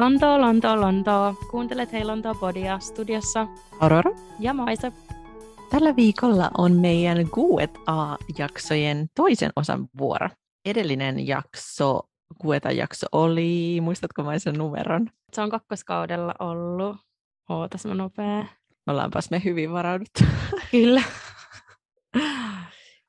Lontoo, 0.00 0.40
Lontoo, 0.40 0.80
Lontoo. 0.80 1.34
Kuuntelet 1.50 1.92
Hei 1.92 2.04
Lontoo 2.04 2.34
podia 2.34 2.78
studiossa 2.78 3.46
Aurora. 3.80 4.10
ja 4.40 4.54
Maisa. 4.54 4.92
Tällä 5.70 5.96
viikolla 5.96 6.50
on 6.58 6.72
meidän 6.72 7.18
Q&A-jaksojen 7.30 9.06
toisen 9.14 9.50
osan 9.56 9.88
vuoro. 9.98 10.28
Edellinen 10.64 11.26
jakso, 11.26 12.00
Q&A-jakso 12.42 13.06
oli, 13.12 13.78
muistatko 13.82 14.22
Maisa 14.22 14.52
numeron? 14.52 15.10
Se 15.32 15.40
on 15.42 15.50
kakkoskaudella 15.50 16.34
ollut. 16.38 16.96
Ootas 17.48 17.86
mä 17.86 17.94
nopea. 17.94 18.44
Ollaanpas 18.86 19.30
me 19.30 19.42
hyvin 19.44 19.72
varauduttu. 19.72 20.24
Kyllä. 20.70 21.02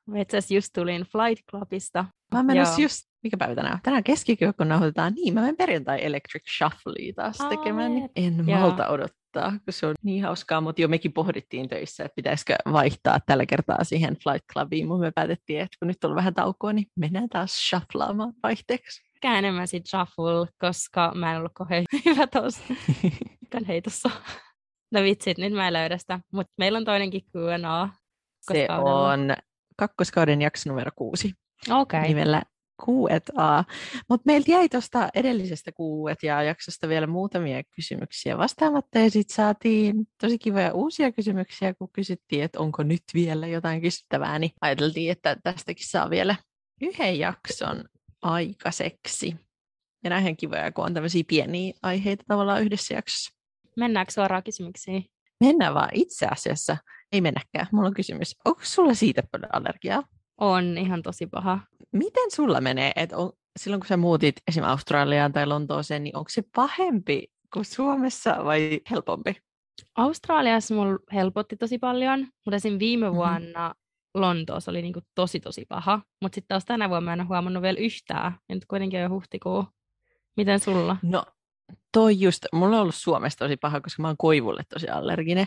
Mä 0.06 0.18
itse 0.20 0.36
asiassa 0.36 0.54
just 0.54 0.72
tulin 0.74 1.02
Flight 1.02 1.44
Clubista. 1.50 2.04
Mä 2.32 2.54
Joo. 2.54 2.66
just, 2.78 3.07
mikä 3.22 3.36
päivä 3.36 3.54
tänään? 3.54 3.78
Tänään 3.82 4.04
keskikyö, 4.04 4.52
kun 4.52 4.68
nauhoitetaan. 4.68 5.12
Niin, 5.14 5.34
mä 5.34 5.40
menen 5.40 5.56
perjantai 5.56 6.04
Electric 6.04 6.42
Shufflea 6.58 7.12
taas 7.16 7.40
Ai 7.40 7.48
tekemään. 7.56 7.94
Niin 7.94 8.04
et. 8.04 8.10
en 8.16 8.44
Joo. 8.46 8.60
malta 8.60 8.88
odottaa, 8.88 9.50
kun 9.50 9.72
se 9.72 9.86
on 9.86 9.94
niin 10.02 10.24
hauskaa. 10.24 10.60
Mutta 10.60 10.82
jo 10.82 10.88
mekin 10.88 11.12
pohdittiin 11.12 11.68
töissä, 11.68 12.04
että 12.04 12.14
pitäisikö 12.16 12.56
vaihtaa 12.72 13.18
tällä 13.26 13.46
kertaa 13.46 13.84
siihen 13.84 14.16
Flight 14.22 14.46
Clubiin. 14.52 14.88
Mutta 14.88 15.04
me 15.04 15.12
päätettiin, 15.14 15.60
että 15.60 15.76
kun 15.78 15.88
nyt 15.88 16.04
on 16.04 16.14
vähän 16.14 16.34
taukoa, 16.34 16.72
niin 16.72 16.86
mennään 16.96 17.28
taas 17.28 17.68
shufflaamaan 17.68 18.32
vaihteeksi. 18.42 19.08
Enemmän 19.24 19.68
sit 19.68 19.86
shuffle, 19.86 20.48
koska 20.58 21.12
mä 21.14 21.32
en 21.32 21.38
ollut 21.38 21.52
kauhean 21.54 21.84
hyvä 22.04 22.26
tuossa 22.26 22.62
heitossa. 23.68 24.10
No 24.92 25.02
vitsit, 25.02 25.38
nyt 25.38 25.52
mä 25.52 25.66
en 25.66 25.72
löydä 25.72 25.98
sitä. 25.98 26.20
Mutta 26.32 26.52
meillä 26.58 26.78
on 26.78 26.84
toinenkin 26.84 27.22
Q&A. 27.22 27.88
Se 28.40 28.66
on 28.70 29.34
kakkoskauden 29.76 30.42
jakso 30.42 30.70
numero 30.70 30.90
kuusi 30.96 31.32
Okei. 31.70 31.98
Okay. 31.98 32.08
nimellä 32.08 32.42
Q&A. 32.84 33.64
Mutta 34.08 34.22
meiltä 34.26 34.50
jäi 34.50 34.68
tuosta 34.68 35.08
edellisestä 35.14 35.72
Q&A-jaksosta 35.72 36.88
vielä 36.88 37.06
muutamia 37.06 37.62
kysymyksiä 37.76 38.38
vastaamatta 38.38 38.98
ja 38.98 39.10
sitten 39.10 39.34
saatiin 39.34 40.08
tosi 40.20 40.38
kivoja 40.38 40.74
uusia 40.74 41.12
kysymyksiä, 41.12 41.74
kun 41.74 41.92
kysyttiin, 41.92 42.42
että 42.42 42.60
onko 42.60 42.82
nyt 42.82 43.02
vielä 43.14 43.46
jotain 43.46 43.80
kysyttävää, 43.80 44.38
niin 44.38 44.50
ajateltiin, 44.60 45.12
että 45.12 45.36
tästäkin 45.44 45.88
saa 45.88 46.10
vielä 46.10 46.36
yhden 46.80 47.18
jakson 47.18 47.84
aikaiseksi. 48.22 49.36
Ja 50.04 50.10
näinhän 50.10 50.36
kivoja, 50.36 50.72
kun 50.72 50.84
on 50.84 50.94
tämmöisiä 50.94 51.24
pieniä 51.28 51.72
aiheita 51.82 52.24
tavallaan 52.28 52.62
yhdessä 52.62 52.94
jaksossa. 52.94 53.30
Mennäänkö 53.76 54.12
suoraan 54.12 54.42
kysymyksiin? 54.42 55.04
Mennään 55.40 55.74
vaan 55.74 55.88
itse 55.92 56.26
asiassa. 56.26 56.76
Ei 57.12 57.20
mennäkään. 57.20 57.66
Mulla 57.72 57.88
on 57.88 57.94
kysymys. 57.94 58.36
Onko 58.44 58.60
sulla 58.62 58.94
siitä 58.94 59.22
allergiaa? 59.52 60.02
On 60.38 60.78
ihan 60.78 61.02
tosi 61.02 61.26
paha. 61.26 61.60
Miten 61.92 62.30
sulla 62.30 62.60
menee, 62.60 62.92
että 62.96 63.16
on, 63.16 63.32
silloin 63.58 63.80
kun 63.80 63.86
sä 63.88 63.96
muutit 63.96 64.36
esim. 64.48 64.64
Australiaan 64.64 65.32
tai 65.32 65.46
Lontooseen, 65.46 66.04
niin 66.04 66.16
onko 66.16 66.28
se 66.30 66.42
pahempi 66.54 67.26
kuin 67.52 67.64
Suomessa 67.64 68.44
vai 68.44 68.80
helpompi? 68.90 69.36
Australiassa 69.96 70.74
mulla 70.74 70.98
helpotti 71.12 71.56
tosi 71.56 71.78
paljon, 71.78 72.20
mutta 72.20 72.56
esim. 72.56 72.78
viime 72.78 73.06
Mhm. 73.08 73.16
vuonna 73.16 73.74
Lontoossa 74.14 74.70
oli 74.70 74.82
niinku 74.82 75.00
tosi 75.14 75.40
tosi 75.40 75.64
paha. 75.68 76.00
Mutta 76.22 76.34
sitten 76.34 76.48
taas 76.48 76.64
tänä 76.64 76.88
vuonna 76.88 77.04
mä 77.04 77.12
en 77.12 77.20
ole 77.20 77.28
huomannut 77.28 77.62
vielä 77.62 77.78
yhtään. 77.78 78.32
Ja 78.48 78.54
nyt 78.54 78.64
kuitenkin 78.66 78.98
on 78.98 79.02
jo 79.02 79.08
huhtikuu. 79.08 79.64
Miten 80.36 80.60
sulla? 80.60 80.96
No 81.02 81.24
toi 81.92 82.20
just, 82.20 82.44
mulla 82.52 82.76
on 82.76 82.82
ollut 82.82 82.94
Suomessa 82.94 83.38
tosi 83.38 83.56
paha, 83.56 83.80
koska 83.80 84.02
mä 84.02 84.08
oon 84.08 84.16
koivulle 84.16 84.62
tosi 84.68 84.88
allerginen. 84.88 85.46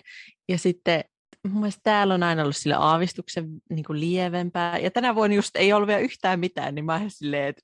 Ja 0.50 0.58
sitten 0.58 1.03
mun 1.47 1.59
mielestä 1.59 1.81
täällä 1.84 2.14
on 2.14 2.23
aina 2.23 2.42
ollut 2.42 2.56
sillä 2.56 2.78
aavistuksen 2.78 3.50
niin 3.70 3.84
kuin 3.84 4.00
lievempää. 4.00 4.78
Ja 4.78 4.92
tänä 4.92 5.16
vuonna 5.16 5.36
just 5.36 5.56
ei 5.56 5.73
ollut 5.73 5.88
vielä 5.88 6.00
yhtään 6.00 6.39
mitään, 6.39 6.75
niin 6.75 6.86
mä 6.86 6.94
oon 6.94 7.09
silleen, 7.11 7.48
että 7.48 7.64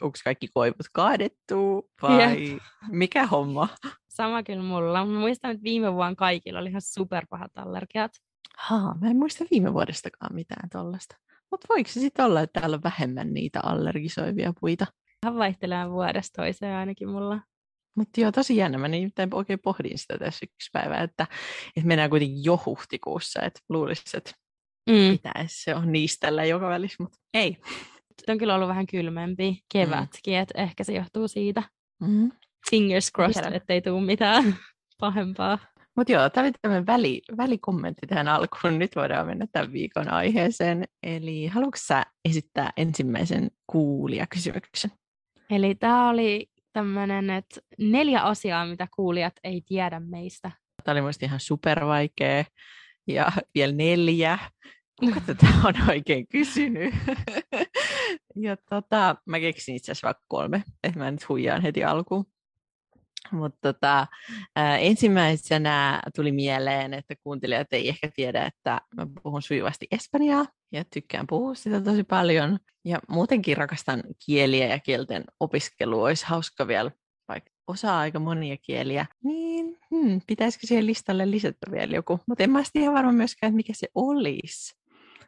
onko 0.00 0.18
kaikki 0.24 0.48
koivut 0.54 0.86
kaadettu 0.92 1.90
vai 2.02 2.60
mikä 2.88 3.26
homma? 3.26 3.68
Sama 4.08 4.42
kyllä 4.42 4.62
mulla. 4.62 5.04
Mä 5.06 5.20
muistan, 5.20 5.50
että 5.50 5.64
viime 5.64 5.94
vuonna 5.94 6.14
kaikilla 6.14 6.58
oli 6.58 6.68
ihan 6.68 6.82
superpahat 6.82 7.58
allergiat. 7.58 8.12
Haa, 8.58 8.98
mä 9.00 9.10
en 9.10 9.16
muista 9.16 9.44
viime 9.50 9.72
vuodestakaan 9.72 10.34
mitään 10.34 10.68
tollasta. 10.70 11.16
Mutta 11.50 11.66
voiko 11.68 11.90
se 11.90 12.00
sitten 12.00 12.24
olla, 12.24 12.40
että 12.40 12.60
täällä 12.60 12.74
on 12.74 12.82
vähemmän 12.82 13.34
niitä 13.34 13.60
allergisoivia 13.62 14.52
puita? 14.60 14.86
Ihan 15.24 15.38
vaihtelee 15.38 15.90
vuodesta 15.90 16.42
toiseen 16.42 16.76
ainakin 16.76 17.08
mulla. 17.08 17.40
Mutta 17.96 18.20
joo, 18.20 18.32
tosi 18.32 18.56
jännä. 18.56 18.78
Mä 18.78 18.88
nimittäin 18.88 19.34
oikein 19.34 19.58
pohdin 19.58 19.98
sitä 19.98 20.18
tässä 20.18 20.46
yksi 20.46 20.70
päivä, 20.72 20.96
että, 20.96 21.26
että 21.76 21.88
mennään 21.88 22.10
kuitenkin 22.10 22.44
jo 22.44 22.62
huhtikuussa, 22.66 23.42
että 23.42 23.60
luulisi, 23.68 24.16
että 24.16 24.32
Mm. 24.90 25.10
pitäisi 25.10 25.62
se 25.62 25.74
on 25.74 25.92
niistellä 25.92 26.44
joka 26.44 26.68
välissä, 26.68 27.02
mutta 27.02 27.18
ei. 27.34 27.56
On 28.28 28.38
kyllä 28.38 28.54
ollut 28.54 28.68
vähän 28.68 28.86
kylmempi 28.86 29.60
kevätkin, 29.72 30.34
mm. 30.34 30.42
että 30.42 30.62
ehkä 30.62 30.84
se 30.84 30.92
johtuu 30.92 31.28
siitä. 31.28 31.62
Mm. 32.00 32.32
Fingers 32.70 33.10
crossed, 33.16 33.42
Tiedän. 33.42 33.56
ettei 33.56 33.82
tule 33.82 34.00
mitään 34.00 34.56
pahempaa. 35.00 35.58
Mutta 35.96 36.12
joo, 36.12 36.30
tämä 36.30 36.44
oli 36.44 36.52
tämmöinen 36.62 36.86
väli, 36.86 37.22
välikommentti 37.36 38.06
tähän 38.06 38.28
alkuun. 38.28 38.78
Nyt 38.78 38.96
voidaan 38.96 39.26
mennä 39.26 39.46
tämän 39.52 39.72
viikon 39.72 40.08
aiheeseen. 40.12 40.84
Eli 41.02 41.46
haluatko 41.46 41.78
sä 41.80 42.06
esittää 42.28 42.70
ensimmäisen 42.76 43.50
kuulijakysymyksen? 43.66 44.90
Eli 45.50 45.74
tämä 45.74 46.08
oli 46.08 46.46
tämmöinen, 46.72 47.30
että 47.30 47.60
neljä 47.78 48.20
asiaa, 48.20 48.66
mitä 48.66 48.88
kuulijat 48.96 49.34
ei 49.44 49.62
tiedä 49.66 50.00
meistä. 50.00 50.50
Tämä 50.84 50.92
oli 50.92 51.00
mielestäni 51.00 51.28
ihan 51.28 51.40
supervaikea. 51.40 52.44
Ja 53.06 53.32
vielä 53.54 53.72
neljä. 53.72 54.38
Kuka 55.00 55.20
tätä 55.20 55.46
on 55.64 55.74
oikein 55.88 56.26
kysynyt? 56.28 56.94
ja 58.44 58.56
tota, 58.70 59.16
mä 59.26 59.40
keksin 59.40 59.76
itse 59.76 59.92
asiassa 59.92 60.06
vaikka 60.06 60.24
kolme, 60.28 60.62
että 60.84 60.98
mä 60.98 61.10
nyt 61.10 61.28
huijaan 61.28 61.62
heti 61.62 61.84
alkuun. 61.84 62.24
Mutta 63.32 63.58
tota, 63.72 64.06
ensimmäisenä 64.78 66.02
tuli 66.16 66.32
mieleen, 66.32 66.94
että 66.94 67.14
kuuntelijat 67.22 67.72
ei 67.72 67.88
ehkä 67.88 68.10
tiedä, 68.14 68.46
että 68.46 68.80
mä 68.96 69.06
puhun 69.22 69.42
sujuvasti 69.42 69.86
espanjaa 69.90 70.46
ja 70.72 70.84
tykkään 70.92 71.26
puhua 71.26 71.54
sitä 71.54 71.80
tosi 71.80 72.04
paljon. 72.04 72.58
Ja 72.84 72.98
muutenkin 73.08 73.56
rakastan 73.56 74.02
kieliä 74.26 74.66
ja 74.66 74.78
kielten 74.78 75.24
opiskelua. 75.40 76.04
Olisi 76.04 76.26
hauska 76.26 76.68
vielä, 76.68 76.90
vaikka 77.28 77.50
osaa 77.66 77.98
aika 77.98 78.18
monia 78.18 78.56
kieliä, 78.56 79.06
niin 79.24 79.78
hmm, 79.90 80.20
pitäisikö 80.26 80.66
siihen 80.66 80.86
listalle 80.86 81.30
lisätä 81.30 81.70
vielä 81.70 81.94
joku. 81.94 82.20
Mutta 82.26 82.44
en 82.44 82.50
mä 82.50 82.64
sitten 82.64 82.82
ihan 82.82 82.94
varma 82.94 83.12
myöskään, 83.12 83.48
että 83.48 83.56
mikä 83.56 83.72
se 83.76 83.88
olisi. 83.94 84.74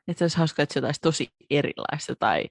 Että 0.09 0.19
se 0.19 0.25
olisi 0.25 0.39
hauska, 0.39 0.63
että 0.63 0.73
se 0.73 0.87
olisi 0.87 1.01
tosi 1.01 1.29
erilaista 1.51 2.17
tai 2.17 2.47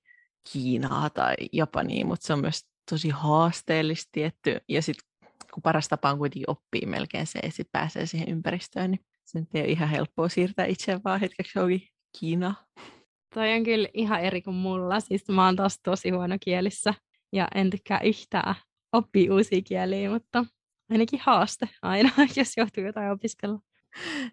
Kiinaa 0.52 1.10
tai 1.10 1.36
Japania, 1.54 2.06
mutta 2.06 2.28
se 2.28 2.34
on 2.34 2.40
myös 2.40 2.62
tosi 2.90 3.10
haasteellista 3.10 4.10
tietty. 4.12 4.58
Ja 4.70 4.82
sitten 4.82 5.11
kun 5.54 5.64
paras 5.64 5.88
tapa 5.88 6.12
on 6.12 6.18
kuitenkin 6.18 6.50
oppia 6.50 6.88
melkein 6.88 7.28
se, 7.28 7.40
että 7.40 7.64
pääsee 7.72 8.06
siihen 8.06 8.30
ympäristöön, 8.30 8.92
niin 8.92 9.06
se 9.26 9.40
nyt 9.40 9.50
ei 9.54 9.62
ole 9.62 9.70
ihan 9.70 9.90
helppoa 9.90 10.30
siirtää 10.30 10.66
itse 10.66 11.00
vaan 11.06 11.20
hetkeksi 11.20 11.60
johonkin 11.60 11.88
Kiinaan. 12.20 12.56
Toi 13.34 13.54
on 13.54 13.64
kyllä 13.64 13.88
ihan 13.94 14.22
eri 14.22 14.42
kuin 14.42 14.56
mulla. 14.56 15.00
Siis 15.00 15.28
mä 15.28 15.46
oon 15.46 15.56
taas 15.56 15.80
tosi 15.84 16.10
huono 16.10 16.38
kielissä 16.42 16.94
ja 17.34 17.48
en 17.56 17.70
tykkää 17.70 18.00
yhtään 18.00 18.56
oppia 18.94 19.34
uusia 19.34 19.62
kieliä, 19.62 20.10
mutta 20.10 20.46
ainakin 20.92 21.20
haaste 21.24 21.70
aina, 21.82 22.10
jos 22.38 22.58
joutuu 22.58 22.84
jotain 22.84 23.12
opiskella. 23.12 23.60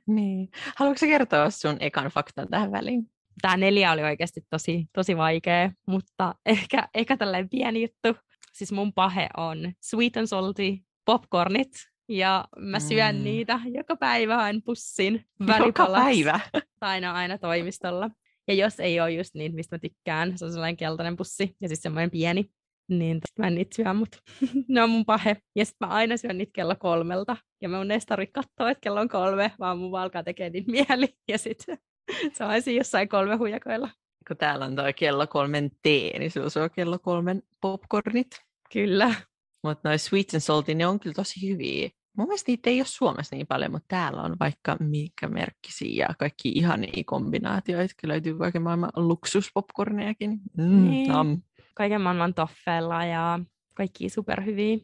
Niin. 0.06 0.48
Haluatko 0.76 1.06
kertoa 1.06 1.50
sun 1.50 1.76
ekan 1.80 2.10
faktan 2.10 2.48
tähän 2.48 2.72
väliin? 2.72 3.10
Tämä 3.42 3.56
neljä 3.56 3.92
oli 3.92 4.02
oikeasti 4.02 4.40
tosi, 4.50 4.86
tosi 4.92 5.16
vaikea, 5.16 5.70
mutta 5.86 6.34
ehkä, 6.46 6.88
ehkä 6.94 7.16
tällainen 7.16 7.48
pieni 7.48 7.82
juttu. 7.82 8.20
Siis 8.52 8.72
mun 8.72 8.92
pahe 8.92 9.28
on 9.36 9.72
sweet 9.80 10.16
and 10.16 10.26
salty 10.26 10.76
popcornit 11.08 11.72
ja 12.08 12.44
mä 12.58 12.80
syön 12.80 13.16
Mm. 13.16 13.22
niitä 13.24 13.60
joka 13.74 13.96
päivä 13.96 14.36
aina 14.36 14.60
pussin 14.64 15.24
Joka 15.40 15.52
välipalaksi. 15.52 16.04
päivä. 16.24 16.40
aina 16.80 17.12
aina 17.12 17.38
toimistolla. 17.38 18.10
Ja 18.48 18.54
jos 18.54 18.80
ei 18.80 19.00
ole 19.00 19.10
just 19.10 19.34
niitä, 19.34 19.56
mistä 19.56 19.76
mä 19.76 19.78
tykkään, 19.78 20.38
se 20.38 20.44
on 20.44 20.52
sellainen 20.52 20.76
keltainen 20.76 21.16
pussi 21.16 21.56
ja 21.60 21.68
siis 21.68 21.82
semmoinen 21.82 22.10
pieni, 22.10 22.50
niin 22.88 23.20
mä 23.38 23.46
en 23.46 23.54
niitä 23.54 23.76
syö, 23.76 23.94
mutta 23.94 24.18
ne 24.68 24.82
on 24.82 24.90
mun 24.90 25.04
pahe. 25.04 25.36
Ja 25.56 25.64
sitten 25.64 25.88
mä 25.88 25.94
aina 25.94 26.16
syön 26.16 26.38
niitä 26.38 26.52
kello 26.54 26.74
kolmelta. 26.78 27.36
Ja 27.62 27.68
mä 27.68 27.76
mun 27.78 27.90
edes 27.90 28.06
tarvitse 28.06 28.32
katsoa, 28.32 28.70
että 28.70 28.80
kello 28.80 29.00
on 29.00 29.08
kolme, 29.08 29.52
vaan 29.60 29.78
mun 29.78 30.00
alkaa 30.00 30.22
tekee 30.22 30.50
niitä 30.50 30.70
mieli. 30.70 31.14
Ja 31.28 31.38
sitten 31.38 31.78
se 32.34 32.44
on 32.44 32.62
siinä 32.62 32.80
jossain 32.80 33.08
kolme 33.08 33.34
huijakoilla. 33.36 33.90
Kun 34.28 34.36
täällä 34.36 34.64
on 34.64 34.76
toi 34.76 34.92
kello 34.92 35.26
kolmen 35.26 35.70
tee, 35.82 36.18
niin 36.18 36.30
sulla 36.30 36.64
on 36.64 36.70
kello 36.70 36.98
kolmen 36.98 37.42
popcornit. 37.60 38.30
Kyllä. 38.72 39.14
Mutta 39.62 39.88
noi 39.88 39.98
sweet 39.98 40.34
and 40.34 40.40
salty, 40.40 40.74
ne 40.74 40.86
on 40.86 41.00
kyllä 41.00 41.14
tosi 41.14 41.48
hyviä. 41.50 41.88
Mun 42.16 42.26
mielestä 42.26 42.52
niitä 42.52 42.70
ei 42.70 42.80
ole 42.80 42.86
Suomessa 42.86 43.36
niin 43.36 43.46
paljon, 43.46 43.70
mutta 43.72 43.86
täällä 43.88 44.22
on 44.22 44.36
vaikka 44.40 44.76
mikä 44.80 45.28
merkkisiä 45.28 46.06
ja 46.08 46.14
kaikki 46.18 46.48
ihania 46.48 47.02
kombinaatioita. 47.06 47.94
Kyllä 48.00 48.12
löytyy 48.12 48.38
kaiken 48.38 48.62
maailman 48.62 48.90
luksuspopcornejakin. 48.96 50.30
Mm, 50.56 50.90
Niin. 50.90 51.08
nam. 51.08 51.42
Kaiken 51.74 52.00
maailman 52.00 52.34
toffella 52.34 53.04
ja 53.04 53.40
kaikki 53.74 54.08
superhyviä. 54.08 54.78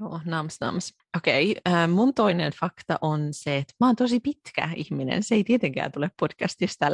Joo, 0.00 0.20
nams 0.24 0.60
nams. 0.60 0.94
Okei, 1.16 1.56
okay, 1.66 1.86
mun 1.86 2.14
toinen 2.14 2.52
fakta 2.60 2.98
on 3.00 3.28
se, 3.30 3.56
että 3.56 3.74
mä 3.80 3.86
oon 3.86 3.96
tosi 3.96 4.20
pitkä 4.20 4.68
ihminen. 4.76 5.22
Se 5.22 5.34
ei 5.34 5.44
tietenkään 5.44 5.92
tule 5.92 6.10
podcastista 6.20 6.86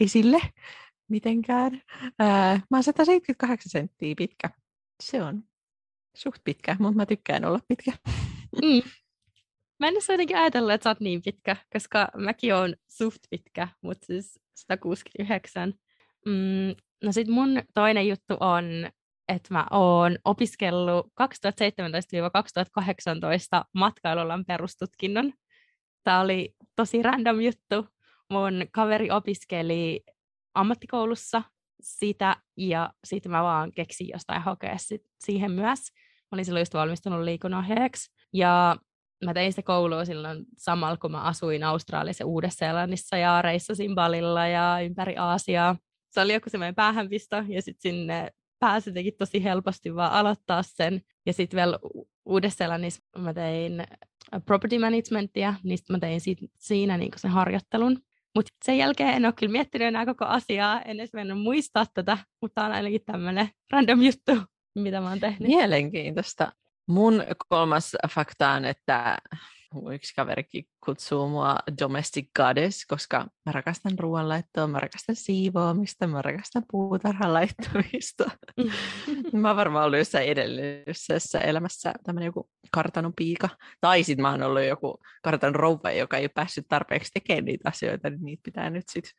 esille 0.00 0.40
mitenkään. 1.08 1.82
Ää, 2.18 2.54
mä 2.70 2.76
oon 2.76 2.82
178 2.84 3.70
senttiä 3.70 4.14
pitkä. 4.18 4.50
Se 5.02 5.22
on 5.22 5.42
suht 6.16 6.40
pitkä, 6.44 6.76
mutta 6.78 6.96
mä 6.96 7.06
tykkään 7.06 7.44
olla 7.44 7.60
pitkä. 7.68 7.92
Mm. 8.62 8.82
Mä 9.80 9.88
en 9.88 9.92
edes 9.92 10.08
jotenkin 10.08 10.36
ajatellut, 10.36 10.72
että 10.72 10.84
sä 10.84 10.90
oot 10.90 11.00
niin 11.00 11.22
pitkä, 11.22 11.56
koska 11.72 12.08
mäkin 12.16 12.54
oon 12.54 12.74
suht 12.88 13.20
pitkä, 13.30 13.68
mutta 13.82 14.06
siis 14.06 14.40
169. 14.54 15.74
Mm, 16.26 16.74
no 17.04 17.12
sit 17.12 17.28
mun 17.28 17.62
toinen 17.74 18.08
juttu 18.08 18.36
on, 18.40 18.64
että 19.28 19.54
mä 19.54 19.66
oon 19.70 20.18
opiskellut 20.24 21.06
2017-2018 21.06 21.12
matkailualan 23.74 24.44
perustutkinnon. 24.44 25.32
Tämä 26.04 26.20
oli 26.20 26.54
tosi 26.76 27.02
random 27.02 27.40
juttu. 27.40 27.86
Mun 28.30 28.66
kaveri 28.72 29.10
opiskeli 29.10 30.04
ammattikoulussa 30.54 31.42
sitä 31.82 32.36
ja 32.56 32.92
sitten 33.04 33.32
mä 33.32 33.42
vaan 33.42 33.72
keksin 33.72 34.08
jostain 34.12 34.42
hakea 34.42 34.78
sit 34.78 35.02
siihen 35.24 35.52
myös. 35.52 35.80
Mä 35.92 36.36
olin 36.36 36.44
silloin 36.44 36.60
just 36.60 36.74
valmistunut 36.74 37.24
liikunnanohjaajaksi 37.24 38.10
ja 38.32 38.76
mä 39.24 39.34
tein 39.34 39.52
sitä 39.52 39.62
koulua 39.62 40.04
silloin 40.04 40.44
samalla, 40.56 40.96
kun 40.96 41.10
mä 41.10 41.20
asuin 41.20 41.64
Australiassa 41.64 42.22
ja 42.22 42.26
Uudessa-Seelannissa 42.26 43.16
ja 43.16 43.42
reissasin 43.42 43.94
Balilla 43.94 44.46
ja 44.46 44.80
ympäri 44.80 45.16
Aasiaa. 45.16 45.76
Se 46.10 46.20
oli 46.20 46.32
joku 46.32 46.50
semmoinen 46.50 46.74
päähänpisto 46.74 47.36
ja 47.48 47.62
sitten 47.62 47.82
sinne 47.82 48.30
pääsi 48.58 48.90
jotenkin 48.90 49.14
tosi 49.18 49.44
helposti 49.44 49.94
vaan 49.94 50.12
aloittaa 50.12 50.62
sen. 50.62 51.00
Ja 51.26 51.32
sitten 51.32 51.56
vielä 51.56 51.78
Uudessa-Seelannissa 52.24 53.02
mä 53.18 53.34
tein 53.34 53.84
property 54.44 54.78
managementia, 54.78 55.54
niin 55.62 55.78
mä 55.90 55.98
tein 55.98 56.20
siitä, 56.20 56.46
siinä 56.58 56.96
niin 56.96 57.12
sen 57.16 57.30
harjoittelun. 57.30 57.98
Mutta 58.34 58.52
sen 58.64 58.78
jälkeen 58.78 59.14
en 59.14 59.24
ole 59.24 59.32
kyllä 59.32 59.52
miettinyt 59.52 59.88
enää 59.88 60.06
koko 60.06 60.24
asiaa, 60.24 60.82
en 60.82 61.00
edes 61.00 61.12
mennyt 61.12 61.40
muistaa 61.40 61.86
tätä, 61.94 62.18
mutta 62.42 62.64
on 62.64 62.72
ainakin 62.72 63.00
tämmöinen 63.06 63.48
random 63.70 64.02
juttu, 64.02 64.32
mitä 64.74 65.00
mä 65.00 65.08
oon 65.08 65.20
tehnyt. 65.20 65.48
Mielenkiintoista. 65.48 66.52
Mun 66.88 67.24
kolmas 67.48 67.96
fakta 68.14 68.50
on, 68.50 68.64
että 68.64 69.18
yksi 69.92 70.14
kaverikin 70.14 70.64
kutsuu 70.84 71.28
mua 71.28 71.56
domestic 71.80 72.28
goddess, 72.36 72.86
koska 72.86 73.26
mä 73.46 73.52
rakastan 73.52 73.98
ruoanlaittoa, 73.98 74.66
mä 74.66 74.80
rakastan 74.80 75.16
siivoamista, 75.16 76.06
mä 76.06 76.22
rakastan 76.22 76.62
puutarhan 76.70 77.32
laittamista. 77.32 78.30
mä 79.32 79.48
oon 79.48 79.56
varmaan 79.56 79.86
ollut 79.86 79.98
jossain 79.98 80.28
edellisessä 80.28 81.38
elämässä 81.38 81.92
tämmöinen 82.04 82.26
joku 82.26 82.50
kartanon 82.70 83.12
piika. 83.16 83.48
Tai 83.80 84.02
sit 84.02 84.18
mä 84.18 84.30
oon 84.30 84.42
ollut 84.42 84.62
joku 84.62 84.98
kartanon 85.22 85.54
rouva, 85.54 85.90
joka 85.90 86.16
ei 86.16 86.28
päässyt 86.28 86.68
tarpeeksi 86.68 87.10
tekemään 87.12 87.44
niitä 87.44 87.68
asioita, 87.68 88.10
niin 88.10 88.24
niitä 88.24 88.40
pitää 88.44 88.70
nyt 88.70 88.88
sit 88.88 89.10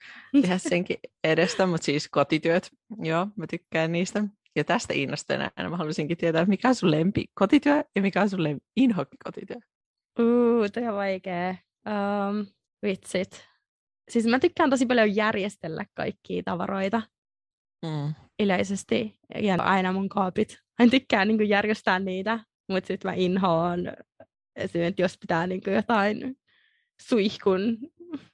tehdä 0.42 0.58
senkin 0.70 0.98
edestä. 1.24 1.66
Mutta 1.66 1.86
siis 1.86 2.10
kotityöt, 2.10 2.70
joo, 3.02 3.28
mä 3.36 3.48
tykkään 3.48 3.92
niistä. 3.92 4.24
Ja 4.56 4.64
tästä 4.64 4.94
innostuneena 4.94 5.70
mä 5.70 5.78
haluaisinkin 5.78 6.18
tietää, 6.18 6.46
mikä 6.46 6.68
on 6.68 6.76
sun 6.76 6.92
lempi 6.92 7.26
kotityö 7.34 7.84
ja 7.96 8.02
mikä 8.02 8.22
on 8.22 8.30
sun 8.30 8.44
lempi 8.44 8.66
inhokki 8.76 9.18
kotityö. 9.24 9.58
Uu, 10.20 10.70
toi 10.74 10.88
on 10.88 10.96
vaikea. 10.96 11.56
Um, 11.90 12.46
vitsit. 12.84 13.46
Siis 14.10 14.26
mä 14.26 14.40
tykkään 14.40 14.70
tosi 14.70 14.86
paljon 14.86 15.16
järjestellä 15.16 15.86
kaikkia 15.94 16.42
tavaroita 16.46 17.02
Mm. 17.86 18.14
yleisesti. 18.40 19.16
Ja 19.40 19.56
aina 19.56 19.94
mun 19.94 20.10
kaapit. 20.10 20.58
Mä 20.80 20.88
tykkään 20.88 21.28
niin 21.28 21.50
järjestää 21.50 22.00
niitä, 22.00 22.40
mutta 22.70 22.88
sitten 22.88 23.12
mä 23.12 23.16
inhoan 23.16 23.80
esimerkiksi, 24.56 25.02
jos 25.02 25.18
pitää 25.18 25.48
niin 25.48 25.62
jotain 25.68 26.36
suihkun 27.02 27.78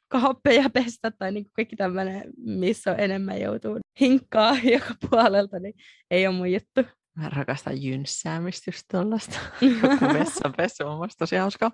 kaappeja 0.08 0.70
pestä 0.74 1.12
tai 1.12 1.32
niin 1.32 1.46
kaikki 1.54 1.76
tämmöinen, 1.76 2.24
missä 2.38 2.92
on 2.92 3.00
enemmän 3.00 3.42
joutuu 3.42 3.80
hinkkaa 4.00 4.56
joka 4.74 4.94
puolelta, 5.10 5.60
niin 5.60 5.74
ei 6.12 6.28
ole 6.28 6.36
mun 6.36 6.52
juttu. 6.52 6.82
Mä 7.18 7.30
rakastan 7.30 7.84
jynssäämistä 7.84 8.72
just 8.72 8.86
tuollaista. 8.92 9.40
Vessanpesu 10.20 10.84
on 10.88 10.98
musta 10.98 11.20
tosi 11.20 11.36
hauskaa. 11.36 11.72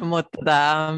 Mutta 0.00 0.38
tämä 0.44 0.88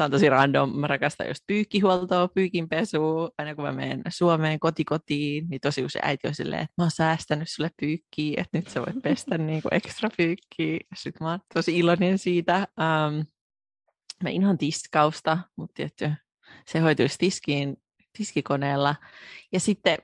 on 0.00 0.10
tosi 0.10 0.28
random. 0.28 0.78
Mä 0.78 0.86
rakastan 0.86 1.28
just 1.28 1.44
pyykkihuoltoa, 1.46 2.28
pyykinpesua. 2.28 3.30
Aina 3.38 3.54
kun 3.54 3.64
mä 3.64 3.72
menen 3.72 4.02
Suomeen 4.08 4.60
kotikotiin, 4.60 5.46
niin 5.48 5.60
tosi 5.60 5.84
usein 5.84 6.04
äiti 6.04 6.28
on 6.28 6.34
silleen, 6.34 6.62
että 6.62 6.74
mä 6.78 6.84
oon 6.84 6.90
säästänyt 6.90 7.48
sulle 7.50 7.70
pyykkiä, 7.80 8.34
että 8.40 8.58
nyt 8.58 8.68
sä 8.68 8.80
voit 8.80 9.02
pestä 9.02 9.38
niinku 9.46 9.68
ekstra 9.72 10.10
pyykkiä. 10.16 10.78
Sitten 10.94 11.24
mä 11.24 11.30
oon 11.30 11.40
tosi 11.54 11.78
iloinen 11.78 12.18
siitä. 12.18 12.56
Um, 12.56 13.26
mä 14.22 14.30
inhan 14.30 14.58
tiskausta, 14.58 15.38
mutta 15.56 15.74
tietty 15.74 16.12
se 16.66 16.78
hoituisi 16.78 17.18
tiskiin, 17.18 17.76
tiskikoneella. 18.18 18.96
Ja 19.52 19.60
sitten 19.60 19.98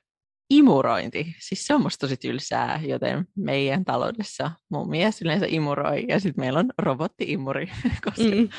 imurointi, 0.57 1.35
siis 1.39 1.67
se 1.67 1.73
on 1.73 1.81
musta 1.81 1.99
tosi 1.99 2.17
tylsää, 2.17 2.79
joten 2.87 3.25
meidän 3.35 3.85
taloudessa 3.85 4.51
mun 4.69 4.89
mies 4.89 5.21
yleensä 5.21 5.45
imuroi 5.49 6.05
ja 6.07 6.19
sitten 6.19 6.43
meillä 6.43 6.59
on 6.59 6.69
robotti-imuri, 6.77 7.71
koska 8.05 8.35
mm. 8.35 8.49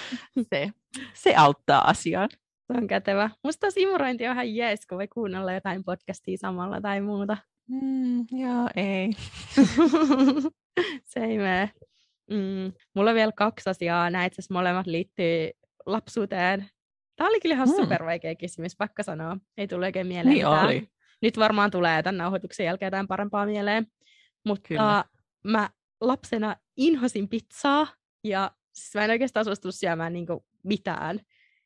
se, 0.51 0.71
se 1.15 1.35
auttaa 1.37 1.89
asiaan. 1.89 2.29
Se 2.67 2.79
on 2.79 2.87
kätevä. 2.87 3.31
Musta 3.45 3.61
taas 3.61 3.77
imurointi 3.77 4.27
on 4.27 4.33
ihan 4.33 4.55
jees, 4.55 4.87
kun 4.87 4.99
voi 4.99 5.09
kuunnella 5.09 5.53
jotain 5.53 5.85
podcastia 5.85 6.39
samalla 6.39 6.81
tai 6.81 7.01
muuta. 7.01 7.37
Mm, 7.69 8.19
joo, 8.19 8.69
ei. 8.77 9.11
se 11.11 11.21
ei 11.21 11.39
mene. 11.39 11.71
Mm. 12.31 12.73
Mulla 12.95 13.11
on 13.11 13.17
vielä 13.17 13.33
kaksi 13.33 13.71
asiaa. 13.71 14.11
Nämä 14.11 14.25
itse 14.25 14.43
molemmat 14.51 14.87
liittyy 14.87 15.51
lapsuuteen. 15.87 16.67
Tämä 17.17 17.29
oli 17.29 17.41
kyllä 17.41 17.55
ihan 17.55 17.69
mm. 17.69 17.75
super 17.75 18.05
vaikea 18.05 18.35
kysymys, 18.35 18.77
pakka 18.77 19.03
sanoa. 19.03 19.37
Ei 19.57 19.69
tule 19.69 19.87
oikein 19.87 20.07
mieleen 20.07 20.35
Niin 20.35 20.47
mitään. 20.47 20.65
oli. 20.65 20.89
Nyt 21.23 21.39
varmaan 21.39 21.71
tulee 21.71 22.03
tämän 22.03 22.19
nauhoituksen 22.19 22.67
jälkeen 22.67 22.87
jotain 22.87 23.09
parempaa 23.09 23.47
mieleen. 23.47 23.87
Mutta 24.47 24.69
Kyllä. 24.69 25.05
mä 25.45 25.71
lapsena 26.01 26.57
inhosin 26.77 27.29
pizzaa 27.29 27.87
ja 28.25 28.51
siis 28.73 28.95
mä 28.95 29.05
en 29.05 29.11
oikeastaan 29.11 29.45
suostunut 29.45 29.75
syömään 29.75 30.13
niinku 30.13 30.45
mitään. 30.65 31.21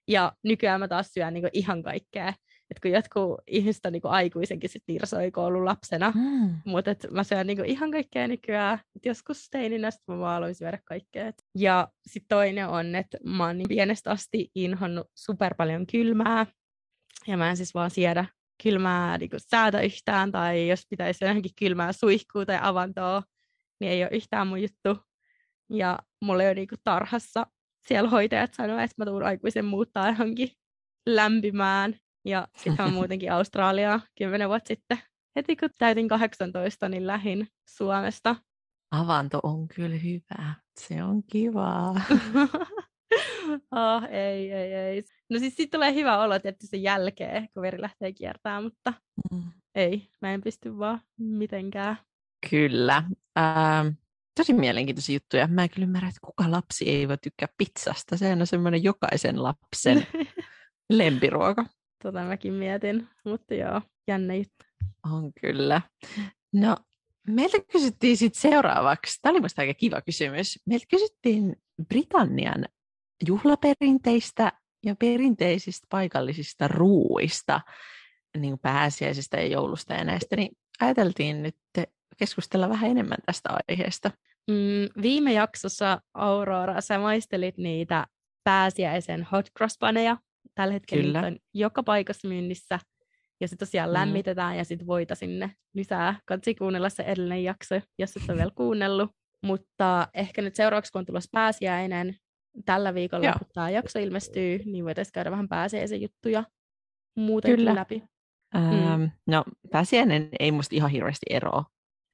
Ja 0.08 0.32
nykyään 0.42 0.80
mä 0.80 0.88
taas 0.88 1.14
syön 1.14 1.34
niinku 1.34 1.50
ihan 1.52 1.82
kaikkea. 1.82 2.32
Et 2.70 2.80
kun 2.82 2.90
jotkut 2.90 3.40
ihmiset 3.46 3.86
on 3.86 3.92
niinku 3.92 4.08
aikuisenkin 4.08 4.70
sit 4.70 4.82
nirsoi 4.88 5.30
koulun 5.30 5.64
lapsena, 5.64 6.12
mm. 6.14 6.56
mutta 6.64 6.90
mä 7.10 7.24
syön 7.24 7.46
niinku 7.46 7.62
ihan 7.66 7.90
kaikkea 7.90 8.28
nykyään. 8.28 8.78
Et 8.96 9.06
joskus 9.06 9.50
teininä 9.50 9.90
sit 9.90 10.02
mä 10.08 10.18
vaan 10.18 10.36
aloin 10.36 10.54
syödä 10.54 10.78
kaikkea. 10.84 11.32
Ja 11.54 11.88
sitten 12.06 12.36
toinen 12.36 12.68
on, 12.68 12.94
että 12.94 13.18
mä 13.24 13.46
oon 13.46 13.58
niin 13.58 13.68
pienestä 13.68 14.10
asti 14.10 14.50
inhonnut 14.54 15.06
super 15.14 15.54
paljon 15.54 15.86
kylmää. 15.86 16.46
Ja 17.26 17.36
mä 17.36 17.50
en 17.50 17.56
siis 17.56 17.74
vaan 17.74 17.90
siedä 17.90 18.24
kylmää 18.62 19.19
niin 19.19 19.31
kuin 19.31 19.41
säätä 19.41 19.81
yhtään, 19.81 20.32
tai 20.32 20.69
jos 20.69 20.86
pitäisi 20.91 21.24
johonkin 21.24 21.53
kylmää 21.58 21.93
suihkua 21.93 22.46
tai 22.46 22.58
avantoa, 22.62 23.22
niin 23.81 23.93
ei 23.93 24.03
ole 24.03 24.10
yhtään 24.12 24.46
mun 24.46 24.62
juttu. 24.62 25.03
Ja 25.70 25.98
mulle 26.24 26.48
on 26.48 26.56
niin 26.56 26.69
kuin 26.69 26.81
tarhassa 26.84 27.46
siellä 27.88 28.10
hoitajat 28.10 28.55
sanoivat, 28.55 28.82
että 28.82 28.94
mä 28.98 29.05
tuun 29.05 29.22
aikuisen 29.22 29.65
muuttaa 29.65 30.08
johonkin 30.08 30.50
lämpimään. 31.06 31.94
Ja 32.24 32.48
sitten 32.56 32.86
mä 32.86 32.93
muutenkin 32.98 33.32
Australiaa 33.32 34.00
kymmenen 34.19 34.48
vuotta 34.48 34.69
sitten. 34.69 34.98
Heti 35.36 35.56
kun 35.56 35.70
täytin 35.79 36.08
18, 36.08 36.88
niin 36.88 37.06
lähin 37.06 37.48
Suomesta. 37.69 38.36
Avanto 38.91 39.41
on 39.43 39.69
kyllä 39.69 39.96
hyvä. 39.96 40.55
Se 40.81 41.03
on 41.03 41.22
kivaa. 41.22 41.94
oh, 43.55 44.05
ei, 44.10 44.52
ei, 44.52 44.74
ei. 44.74 45.05
No 45.31 45.38
siis 45.38 45.56
sitten 45.56 45.78
tulee 45.78 45.94
hyvä 45.94 46.19
olo 46.19 46.38
tietysti 46.38 46.67
sen 46.67 46.82
jälkeen, 46.82 47.48
kun 47.55 47.62
veri 47.62 47.81
lähtee 47.81 48.12
kiertämään, 48.12 48.62
mutta 48.62 48.93
mm. 49.32 49.43
ei, 49.74 50.08
mä 50.20 50.34
en 50.34 50.40
pysty 50.40 50.78
vaan 50.78 51.00
mitenkään. 51.19 51.96
Kyllä. 52.50 53.02
Ähm, 53.38 53.88
tosi 54.38 54.52
mielenkiintoisia 54.52 55.14
juttuja. 55.17 55.46
Mä 55.46 55.62
en 55.62 55.70
kyllä 55.70 55.84
ymmärrä, 55.84 56.08
että 56.08 56.20
kuka 56.24 56.50
lapsi 56.50 56.90
ei 56.90 57.08
voi 57.08 57.19
tykkää 57.19 57.48
pizzasta. 57.58 58.17
Se 58.17 58.32
on 58.32 58.46
semmoinen 58.46 58.84
jokaisen 58.84 59.43
lapsen 59.43 60.06
lempiruoka. 60.90 61.64
Tota 62.02 62.24
mäkin 62.24 62.52
mietin, 62.52 63.08
mutta 63.24 63.55
joo, 63.55 63.82
jännä 64.08 64.34
juttu. 64.34 64.64
On 65.12 65.32
kyllä. 65.40 65.82
No, 66.52 66.76
meiltä 67.28 67.58
kysyttiin 67.72 68.17
sitten 68.17 68.40
seuraavaksi, 68.40 69.19
tämä 69.22 69.31
oli 69.31 69.40
minusta 69.40 69.62
aika 69.62 69.74
kiva 69.74 70.00
kysymys, 70.00 70.58
meiltä 70.67 70.86
kysyttiin 70.90 71.56
Britannian 71.88 72.64
juhlaperinteistä 73.27 74.53
ja 74.87 74.96
perinteisistä 74.96 75.87
paikallisista 75.91 76.69
ruuista, 76.69 77.60
niin 78.39 78.51
kuin 78.51 78.60
pääsiäisistä 78.60 79.37
ja 79.37 79.46
joulusta 79.46 79.94
ja 79.94 80.05
näistä, 80.05 80.37
niin 80.37 80.51
ajateltiin 80.81 81.43
nyt 81.43 81.56
keskustella 82.19 82.69
vähän 82.69 82.91
enemmän 82.91 83.19
tästä 83.27 83.48
aiheesta. 83.69 84.10
Mm, 84.51 85.03
viime 85.03 85.32
jaksossa, 85.32 86.01
Aurora, 86.15 86.81
sä 86.81 86.98
maistelit 86.98 87.58
niitä 87.58 88.06
pääsiäisen 88.44 89.27
hot 89.32 89.46
cross 89.58 89.79
paneja. 89.79 90.17
Tällä 90.55 90.72
hetkellä 90.72 91.03
Kyllä. 91.03 91.27
on 91.27 91.37
joka 91.55 91.82
paikassa 91.82 92.29
myynnissä. 92.29 92.79
Ja 93.41 93.48
se 93.48 93.56
tosiaan 93.56 93.91
mm. 93.91 93.93
lämmitetään 93.93 94.56
ja 94.56 94.65
sitten 94.65 94.87
voita 94.87 95.15
sinne 95.15 95.51
lisää. 95.75 96.20
Kansi 96.25 96.55
kuunnella 96.55 96.89
se 96.89 97.03
edellinen 97.03 97.44
jakso, 97.44 97.81
jos 97.98 98.17
et 98.17 98.29
ole 98.29 98.39
vielä 98.39 98.51
kuunnellut. 98.55 99.10
Mutta 99.43 100.08
ehkä 100.15 100.43
nyt 100.43 100.55
seuraavaksi, 100.55 100.93
kun 100.93 100.98
on 100.98 101.06
tulossa 101.06 101.29
pääsiäinen, 101.32 102.17
tällä 102.65 102.94
viikolla, 102.94 103.24
Joo. 103.24 103.34
kun 103.38 103.48
tämä 103.55 103.70
jakso 103.70 103.98
ilmestyy, 103.98 104.62
niin 104.65 104.84
voitaisiin 104.84 105.12
käydä 105.12 105.31
vähän 105.31 105.48
pääsiäisen 105.48 106.03
juttuja 106.03 106.44
muutenkin 107.17 107.56
Kyllä. 107.56 107.74
läpi. 107.74 108.03
Ähm, 108.56 109.00
mm. 109.00 109.10
No 109.27 109.44
pääsiäinen 109.70 110.29
ei 110.41 110.53
musta 110.53 110.77
ihan 110.77 110.91
hirveästi 110.91 111.27
eroa 111.31 111.65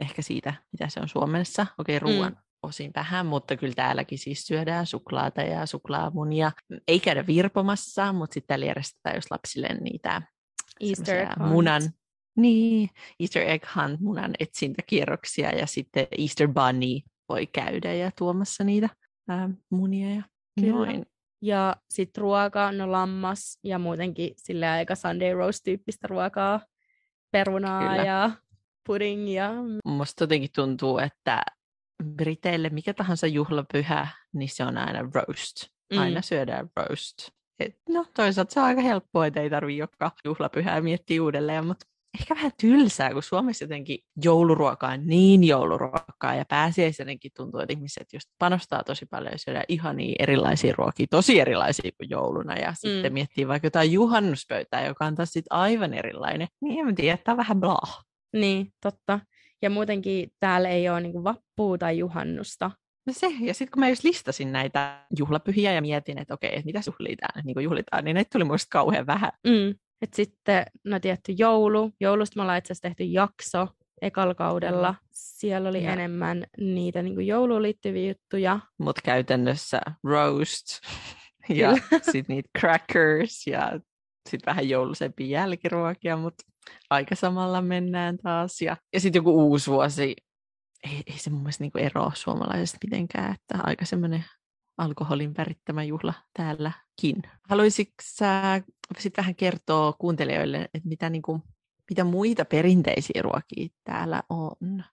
ehkä 0.00 0.22
siitä, 0.22 0.54
mitä 0.72 0.88
se 0.88 1.00
on 1.00 1.08
Suomessa. 1.08 1.66
Okei, 1.78 1.98
ruoan 1.98 2.32
mm. 2.32 2.38
osin 2.62 2.90
vähän, 2.94 3.26
mutta 3.26 3.56
kyllä 3.56 3.74
täälläkin 3.74 4.18
siis 4.18 4.46
syödään 4.46 4.86
suklaata 4.86 5.42
ja 5.42 5.66
suklaamunia. 5.66 6.52
Ei 6.88 7.00
käydä 7.00 7.26
virpomassa, 7.26 8.12
mutta 8.12 8.34
sitten 8.34 8.48
täällä 8.48 8.66
järjestetään 8.66 9.16
just 9.16 9.30
lapsille 9.30 9.68
niitä 9.80 10.22
Easter 10.80 11.16
egg 11.16 11.36
munan, 11.38 11.82
niin, 12.36 12.88
Easter 13.20 13.42
egg 13.42 13.64
hunt, 13.76 14.00
munan 14.00 14.34
etsintäkierroksia 14.38 15.50
ja 15.50 15.66
sitten 15.66 16.06
Easter 16.18 16.48
bunny 16.48 17.00
voi 17.28 17.46
käydä 17.46 17.92
ja 17.92 18.10
tuomassa 18.18 18.64
niitä 18.64 18.88
ää, 19.28 19.50
munia 19.70 20.14
ja 20.14 20.22
Kyllä. 20.60 20.72
noin. 20.72 21.06
Ja 21.42 21.76
sitten 21.90 22.22
ruoka, 22.22 22.72
no 22.72 22.92
lammas 22.92 23.58
ja 23.64 23.78
muutenkin 23.78 24.34
sille 24.36 24.68
aika 24.68 24.94
Sunday 24.94 25.34
roast-tyyppistä 25.34 26.06
ruokaa, 26.06 26.60
perunaa 27.30 27.88
Kyllä. 27.88 28.04
ja 28.04 28.30
puddingia. 28.86 29.50
Musta 29.84 30.22
jotenkin 30.22 30.50
tuntuu, 30.54 30.98
että 30.98 31.42
Briteille 32.04 32.68
mikä 32.68 32.94
tahansa 32.94 33.26
juhlapyhä, 33.26 34.08
niin 34.32 34.48
se 34.48 34.64
on 34.64 34.78
aina 34.78 35.10
roast. 35.14 35.66
Mm. 35.92 35.98
Aina 35.98 36.22
syödään 36.22 36.70
roast. 36.76 37.28
Et 37.60 37.78
no 37.88 38.06
toisaalta 38.16 38.54
se 38.54 38.60
on 38.60 38.66
aika 38.66 38.80
helppoa, 38.80 39.26
että 39.26 39.40
ei 39.40 39.50
tarvitse 39.50 39.78
joka 39.78 40.10
juhlapyhää 40.24 40.80
miettiä 40.80 41.22
uudelleen, 41.22 41.66
mutta 41.66 41.86
ehkä 42.20 42.34
vähän 42.34 42.52
tylsää, 42.60 43.12
kun 43.12 43.22
Suomessa 43.22 43.64
jotenkin 43.64 43.98
jouluruoka 44.24 44.88
on 44.88 45.06
niin 45.06 45.44
jouluruokaa 45.44 46.34
ja 46.34 46.44
pääsiäisenäkin 46.48 47.30
tuntuu, 47.36 47.60
että 47.60 47.72
ihmiset 47.72 48.12
just 48.12 48.28
panostaa 48.38 48.84
tosi 48.84 49.06
paljon 49.06 49.32
ja 49.32 49.38
syödään 49.38 49.64
ihan 49.68 49.96
niin 49.96 50.14
erilaisia 50.18 50.74
ruokia, 50.78 51.06
tosi 51.10 51.40
erilaisia 51.40 51.90
kuin 51.96 52.10
jouluna 52.10 52.56
ja 52.56 52.70
mm. 52.70 52.74
sitten 52.74 53.12
miettii 53.12 53.48
vaikka 53.48 53.66
jotain 53.66 53.92
juhannuspöytää, 53.92 54.86
joka 54.86 55.06
on 55.06 55.14
taas 55.14 55.30
sit 55.30 55.46
aivan 55.50 55.94
erilainen, 55.94 56.48
niin 56.60 56.88
en 56.88 56.94
tiedä, 56.94 57.14
että 57.14 57.30
on 57.30 57.36
vähän 57.36 57.60
blah. 57.60 58.04
Niin, 58.32 58.72
totta. 58.82 59.20
Ja 59.62 59.70
muutenkin 59.70 60.30
täällä 60.40 60.68
ei 60.68 60.88
ole 60.88 61.00
niin 61.00 61.24
vappua 61.24 61.78
tai 61.78 61.98
juhannusta. 61.98 62.70
No 63.06 63.12
se, 63.12 63.26
ja 63.40 63.54
sitten 63.54 63.72
kun 63.72 63.80
mä 63.80 63.88
just 63.88 64.04
listasin 64.04 64.52
näitä 64.52 65.06
juhlapyhiä 65.18 65.72
ja 65.72 65.82
mietin, 65.82 66.18
että 66.18 66.34
okei, 66.34 66.50
että 66.50 66.64
mitä 66.64 66.80
juhlitaan, 66.86 67.42
niin 67.44 67.62
juhlitaan, 67.62 68.04
niin 68.04 68.14
näitä 68.14 68.28
tuli 68.32 68.44
muista 68.44 68.68
kauhean 68.70 69.06
vähän. 69.06 69.32
Mm. 69.46 69.74
Et 70.04 70.14
sitten, 70.14 70.64
no 70.84 71.00
tietty 71.00 71.32
joulu. 71.38 71.92
Joulusta 72.00 72.36
me 72.36 72.42
ollaan 72.42 72.58
itse 72.58 72.72
asiassa 72.72 72.88
tehty 72.88 73.04
jakso 73.04 73.68
ekalla 74.02 74.34
kaudella. 74.34 74.92
Mm. 74.92 74.98
Siellä 75.12 75.68
oli 75.68 75.84
ja. 75.84 75.92
enemmän 75.92 76.44
niitä 76.58 77.02
niin 77.02 77.14
kuin 77.14 77.26
jouluun 77.26 77.62
liittyviä 77.62 78.08
juttuja. 78.08 78.60
Mutta 78.78 79.02
käytännössä 79.04 79.80
roast 80.02 80.66
ja 81.48 81.72
sitten 82.02 82.24
niitä 82.28 82.48
crackers 82.58 83.46
ja 83.46 83.80
sitten 84.30 84.46
vähän 84.46 84.68
joulusempia 84.68 85.26
jälkiruokia, 85.26 86.16
mutta 86.16 86.44
aika 86.90 87.14
samalla 87.14 87.62
mennään 87.62 88.18
taas. 88.18 88.62
Ja, 88.62 88.76
ja 88.92 89.00
sitten 89.00 89.18
joku 89.18 89.46
uusi 89.48 89.70
vuosi, 89.70 90.16
ei, 90.84 91.02
ei 91.06 91.18
se 91.18 91.30
mun 91.30 91.40
mielestä 91.40 91.64
niinku 91.64 91.78
eroa 91.78 92.12
suomalaisesta 92.14 92.78
mitenkään, 92.84 93.34
että 93.34 93.58
aika 93.62 93.84
semmoinen 93.84 94.24
alkoholin 94.78 95.36
värittämä 95.36 95.84
juhla 95.84 96.14
täälläkin. 96.36 97.22
Haluaisitko 97.48 97.94
sä 98.02 98.62
sitten 98.98 99.22
vähän 99.22 99.34
kertoa 99.34 99.92
kuuntelijoille, 99.92 100.58
että 100.74 100.88
mitä, 100.88 101.10
niin 101.10 101.22
kuin, 101.22 101.42
mitä 101.90 102.04
muita 102.04 102.44
perinteisiä 102.44 103.22
ruokia 103.22 103.68
täällä 103.84 104.22
on, 104.28 104.84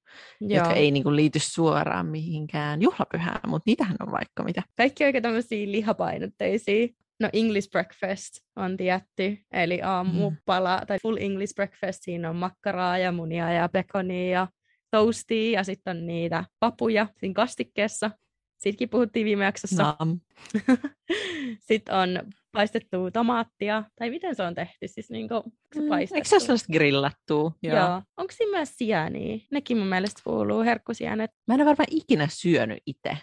Joo. 0.41 0.49
jotka 0.49 0.73
ei 0.73 0.91
niin 0.91 1.03
kuin, 1.03 1.15
liity 1.15 1.39
suoraan 1.39 2.05
mihinkään 2.05 2.81
juhlapyhään, 2.81 3.39
mutta 3.47 3.63
niitähän 3.65 3.97
on 3.99 4.11
vaikka 4.11 4.43
mitä. 4.43 4.63
Kaikki 4.77 5.05
oikein 5.05 5.23
tämmöisiä 5.23 5.71
lihapainotteisia. 5.71 6.87
No 7.19 7.29
English 7.33 7.69
breakfast 7.69 8.33
on 8.55 8.77
tietty, 8.77 9.37
eli 9.51 9.81
aamupala 9.81 10.77
mm. 10.77 10.87
tai 10.87 10.97
full 11.01 11.17
English 11.19 11.55
breakfast, 11.55 11.99
siinä 12.03 12.29
on 12.29 12.35
makkaraa 12.35 12.97
ja 12.97 13.11
munia 13.11 13.51
ja 13.51 13.69
pekonia 13.69 14.29
ja 14.29 14.47
toastia 14.91 15.59
ja 15.59 15.63
sitten 15.63 15.97
on 15.97 16.07
niitä 16.07 16.45
papuja 16.59 17.07
siinä 17.19 17.33
kastikkeessa. 17.33 18.11
Siitäkin 18.61 18.89
puhuttiin 18.89 19.25
viime 19.25 19.45
jaksossa. 19.45 19.97
Sitten 21.67 21.95
on 21.95 22.19
paistettua 22.51 23.11
tomaattia, 23.11 23.83
tai 23.95 24.09
miten 24.09 24.35
se 24.35 24.43
on 24.43 24.55
tehty? 24.55 24.87
Siis 24.87 25.09
niin 25.09 25.29
kuin, 25.29 25.43
se 25.75 25.81
mm, 25.81 25.91
eikö 25.91 26.27
se 26.27 26.35
ole 26.35 26.39
sellaista 26.39 26.73
grillattua? 26.73 27.51
Joo. 27.63 27.77
Joo. 27.77 28.01
Onko 28.17 28.33
siinä 28.33 28.57
myös 28.57 28.69
sieniä? 28.75 29.39
Nekin 29.51 29.77
mun 29.77 29.87
mielestä 29.87 30.21
kuuluu, 30.23 30.61
herkkusienet. 30.61 31.31
Mä 31.47 31.53
en 31.53 31.59
ole 31.61 31.65
varmaan 31.65 31.87
ikinä 31.91 32.27
syönyt 32.31 32.79
itse 32.85 33.17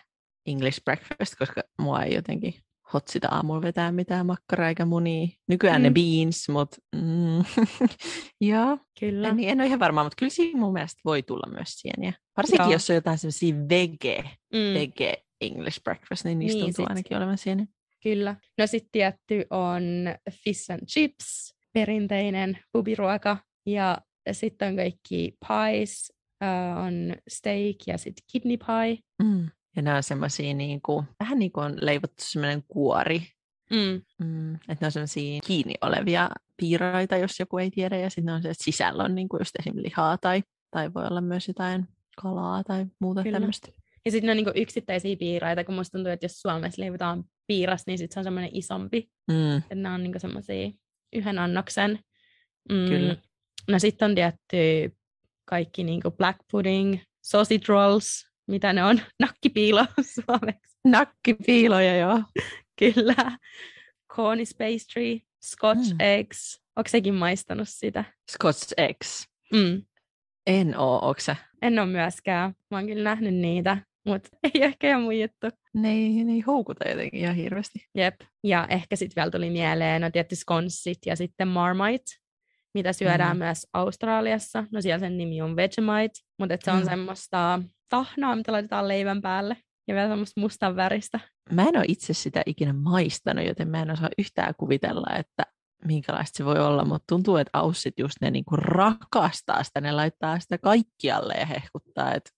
English 0.47 0.85
breakfast, 0.85 1.35
koska 1.39 1.63
mua 1.81 2.03
ei 2.03 2.15
jotenkin 2.15 2.55
hotsita 2.93 3.29
aamulla 3.31 3.63
vetää 3.63 3.93
mitään 3.93 4.27
makkaraa 4.27 4.69
eikä 4.69 4.85
munia. 4.85 5.29
Nykyään 5.49 5.81
mm. 5.81 5.83
ne 5.83 5.91
beans, 5.91 6.49
mutta 6.49 6.77
mm, 6.97 7.45
joo. 8.51 8.79
Kyllä. 9.01 9.29
En, 9.29 9.41
en 9.41 9.61
ole 9.61 9.67
ihan 9.67 9.81
varma, 9.81 10.03
mutta 10.03 10.17
kyllä 10.19 10.31
siinä 10.31 10.61
mun 10.61 10.73
mielestä 10.73 11.01
voi 11.05 11.23
tulla 11.23 11.53
myös 11.53 11.69
sieniä. 11.69 12.13
Varsinkin 12.37 12.65
joo. 12.65 12.73
jos 12.73 12.91
on 12.91 12.97
jotain 12.97 13.19
sellaisia 13.19 13.55
vege, 13.69 14.25
mm. 14.53 14.75
vege 14.75 15.28
English 15.41 15.83
breakfast, 15.83 16.25
niin 16.25 16.39
niistä 16.39 16.55
niin, 16.55 16.65
tuntuu 16.65 16.85
sit. 16.85 16.91
ainakin 16.91 17.17
olevan 17.17 17.39
sieniä. 17.39 17.67
Kyllä. 18.03 18.37
No 18.59 18.67
sitten 18.67 18.91
tietty 18.93 19.47
on 19.51 19.83
fish 20.45 20.73
and 20.73 20.87
chips, 20.87 21.55
perinteinen 21.73 22.59
pubiruoka. 22.73 23.37
Ja 23.67 23.99
sitten 24.33 24.69
on 24.69 24.77
kaikki 24.77 25.37
pies, 25.49 26.13
uh, 26.45 26.85
on 26.87 27.15
steak 27.29 27.77
ja 27.87 27.99
sitten 27.99 28.25
kidney 28.33 28.57
pie. 28.57 28.99
Mm. 29.23 29.51
Ja 29.77 29.83
nämä 29.83 29.97
on 29.97 30.03
semmoisia 30.03 30.55
niin 30.55 30.83
kuin, 30.83 31.07
vähän 31.21 31.39
niin 31.39 31.53
kuin 31.53 31.65
on 31.65 31.79
leivottu 31.81 32.17
semmoinen 32.19 32.63
kuori. 32.69 33.23
Mm. 33.71 34.03
Mm, 34.27 34.55
että 34.55 34.77
ne 34.81 34.87
on 34.87 34.93
semmoisia 34.93 35.41
kiinni 35.47 35.75
olevia 35.81 36.31
piiraita, 36.57 37.17
jos 37.17 37.41
joku 37.41 37.59
ei 37.59 37.71
tiedä. 37.71 37.97
Ja 37.97 38.11
sitten 38.11 38.35
on 38.35 38.43
se, 38.43 38.51
että 38.51 38.65
sisällä 38.65 39.05
on 39.05 39.15
niin 39.15 39.29
kuin 39.29 39.41
just 39.41 39.57
esimerkiksi 39.59 39.89
lihaa 39.89 40.19
tai, 40.19 40.43
tai 40.71 40.95
voi 40.95 41.07
olla 41.07 41.21
myös 41.21 41.49
jotain 41.49 41.89
kalaa 42.23 42.65
tai 42.65 42.87
muuta 43.01 43.23
Kyllä. 43.23 43.41
tämmöistä. 43.41 43.69
Ja 44.05 44.11
sitten 44.11 44.27
ne 44.27 44.31
on 44.31 44.37
niin 44.37 44.63
yksittäisiä 44.63 45.17
piiraita, 45.17 45.65
kun 45.65 45.75
musta 45.75 45.99
tuntuu, 45.99 46.13
että 46.13 46.25
jos 46.25 46.41
Suomessa 46.41 46.83
leivotaan 46.83 47.25
piiras, 47.47 47.83
niin 47.87 47.99
sitten 47.99 48.15
se 48.15 48.21
on 48.21 48.25
semmoinen 48.25 48.51
isompi. 48.53 49.09
Mm. 49.31 49.57
Että 49.57 49.75
ne 49.75 49.91
on 49.91 50.03
niin 50.03 50.21
semmoisia 50.21 50.71
yhden 51.13 51.39
annoksen. 51.39 51.99
Mm. 52.69 52.89
Kyllä. 52.89 53.17
No 53.69 53.79
sitten 53.79 54.07
on 54.07 54.15
tietty 54.15 54.97
kaikki 55.45 55.85
niin 55.85 56.01
black 56.17 56.39
pudding, 56.51 56.99
sausage 57.23 57.65
rolls, 57.69 58.27
mitä 58.47 58.73
ne 58.73 58.85
on, 58.85 59.01
nakkipiilo 59.21 59.87
suomeksi. 60.01 60.79
Nakkipiiloja, 60.85 61.97
joo. 61.97 62.23
Kyllä. 62.79 63.39
Cornish 64.13 64.57
pastry, 64.59 65.19
scotch 65.45 65.93
mm. 65.93 66.01
eggs. 66.01 66.61
Onko 66.77 66.89
sekin 66.89 67.15
maistanut 67.15 67.69
sitä? 67.69 68.05
Scotch 68.31 68.73
eggs? 68.77 69.29
Mm. 69.53 69.83
En 70.47 70.79
oo, 70.79 70.99
onko 70.99 71.21
En 71.63 71.79
ole 71.79 71.87
myöskään. 71.87 72.55
Mä 72.71 72.77
oon 72.77 72.87
kyllä 72.87 73.05
nähnyt 73.05 73.35
niitä, 73.35 73.77
mutta 74.09 74.29
ei 74.55 74.63
ehkä 74.63 74.89
ihan 74.89 75.03
mun 75.03 75.21
juttu. 75.21 75.47
Ne 75.75 75.93
ei, 75.93 76.25
ne 76.25 76.33
ei 76.33 76.41
houkuta 76.41 76.89
jotenkin 76.89 77.21
ihan 77.21 77.37
hirveästi. 77.37 77.87
Jep. 77.95 78.15
Ja 78.45 78.67
ehkä 78.71 78.97
sitten 78.97 79.17
vielä 79.17 79.31
tuli 79.31 79.51
mieleen, 79.51 80.03
no 80.03 80.11
tietysti 80.11 80.37
skonsit 80.37 80.99
ja 81.07 81.17
sitten 81.17 81.49
marmite, 81.49 82.17
mitä 82.75 82.93
syödään 82.93 83.37
mm. 83.37 83.45
myös 83.45 83.67
Australiassa. 83.73 84.65
No 84.73 84.81
siellä 84.81 84.99
sen 84.99 85.19
nimi 85.19 85.43
on 85.43 85.57
Vegemite, 85.57 86.21
mutta 86.39 86.57
se 86.65 86.71
on 86.71 86.79
mm. 86.79 86.89
semmoista 86.89 87.63
tahnaa, 87.89 88.37
mitä 88.37 88.53
laitetaan 88.53 88.89
leivän 88.89 89.23
päälle. 89.23 89.57
Ja 89.89 89.95
vielä 89.95 90.09
semmoista 90.09 90.41
mustan 90.41 90.77
väristä. 90.77 91.21
Mä 91.53 91.63
en 91.63 91.77
ole 91.77 91.85
itse 91.89 92.15
sitä 92.15 92.43
ikinä 92.47 92.73
maistanut, 92.73 93.47
joten 93.47 93.69
mä 93.69 93.83
en 93.83 93.91
osaa 93.91 94.09
yhtään 94.19 94.55
kuvitella, 94.57 95.17
että 95.17 95.43
minkälaista 95.85 96.37
se 96.37 96.45
voi 96.45 96.59
olla, 96.59 96.85
mutta 96.85 97.05
tuntuu, 97.09 97.37
että 97.37 97.59
aussit 97.59 97.99
just 97.99 98.17
ne 98.21 98.31
niinku 98.31 98.57
rakastaa 98.57 99.63
sitä, 99.63 99.81
ne 99.81 99.93
laittaa 99.93 100.41
sitä 100.41 100.59
kaikkialle 100.59 101.35
ja 101.35 101.47
hehkuttaa, 101.47 102.15
että 102.15 102.31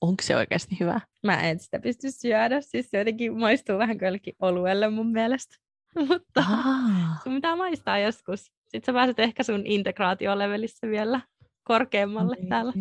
onko 0.00 0.22
se 0.22 0.36
oikeasti 0.36 0.76
hyvä? 0.80 1.00
Mä 1.22 1.40
en 1.40 1.58
sitä 1.58 1.78
pysty 1.78 2.10
syödä, 2.10 2.60
siis 2.60 2.90
se 2.90 2.98
jotenkin 2.98 3.38
maistuu 3.38 3.78
vähän 3.78 3.98
kylläkin 3.98 4.34
oluelle 4.40 4.90
mun 4.90 5.12
mielestä. 5.12 5.56
Mutta 6.08 6.40
ah. 6.40 7.22
sun 7.22 7.34
pitää 7.34 7.56
maistaa 7.56 7.98
joskus. 7.98 8.40
Sitten 8.40 8.86
sä 8.86 8.92
pääset 8.92 9.18
ehkä 9.18 9.42
sun 9.42 9.62
integraatiolevelissä 9.66 10.86
vielä 10.86 11.20
korkeammalle 11.64 12.36
niin. 12.36 12.48
täällä. 12.48 12.72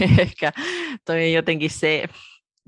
ehkä 0.18 0.52
toi 1.04 1.32
jotenkin 1.32 1.70
se, 1.70 2.04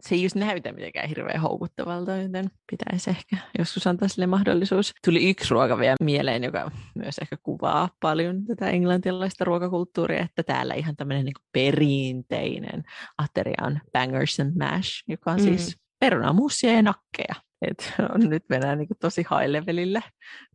se 0.00 0.14
ei 0.14 0.22
just 0.22 0.34
näytä 0.36 0.72
mitenkään 0.72 1.08
hirveän 1.08 1.40
houkuttavalta, 1.40 2.16
joten 2.16 2.50
pitäisi 2.70 3.10
ehkä 3.10 3.36
joskus 3.58 3.86
antaa 3.86 4.08
sille 4.08 4.26
mahdollisuus. 4.26 4.92
Tuli 5.04 5.30
yksi 5.30 5.50
ruoka 5.50 5.78
vielä 5.78 5.96
mieleen, 6.00 6.44
joka 6.44 6.70
myös 6.94 7.18
ehkä 7.18 7.36
kuvaa 7.42 7.88
paljon 8.00 8.44
tätä 8.44 8.70
englantilaista 8.70 9.44
ruokakulttuuria, 9.44 10.20
että 10.20 10.42
täällä 10.42 10.74
ihan 10.74 10.96
tämmöinen 10.96 11.24
niin 11.24 11.34
perinteinen 11.52 12.82
ateria 13.18 13.66
on 13.66 13.78
bangers 13.92 14.40
and 14.40 14.52
mash, 14.58 15.04
joka 15.08 15.30
on 15.30 15.40
mm. 15.40 15.44
siis 15.44 15.76
perunamussia 16.00 16.72
ja 16.72 16.82
nakkeja. 16.82 17.34
Et 17.62 17.92
on, 18.14 18.30
nyt 18.30 18.44
mennään 18.48 18.78
niin 18.78 18.88
tosi 19.00 19.20
high 19.20 19.50
levelille, 19.50 20.02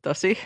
tosi 0.02 0.38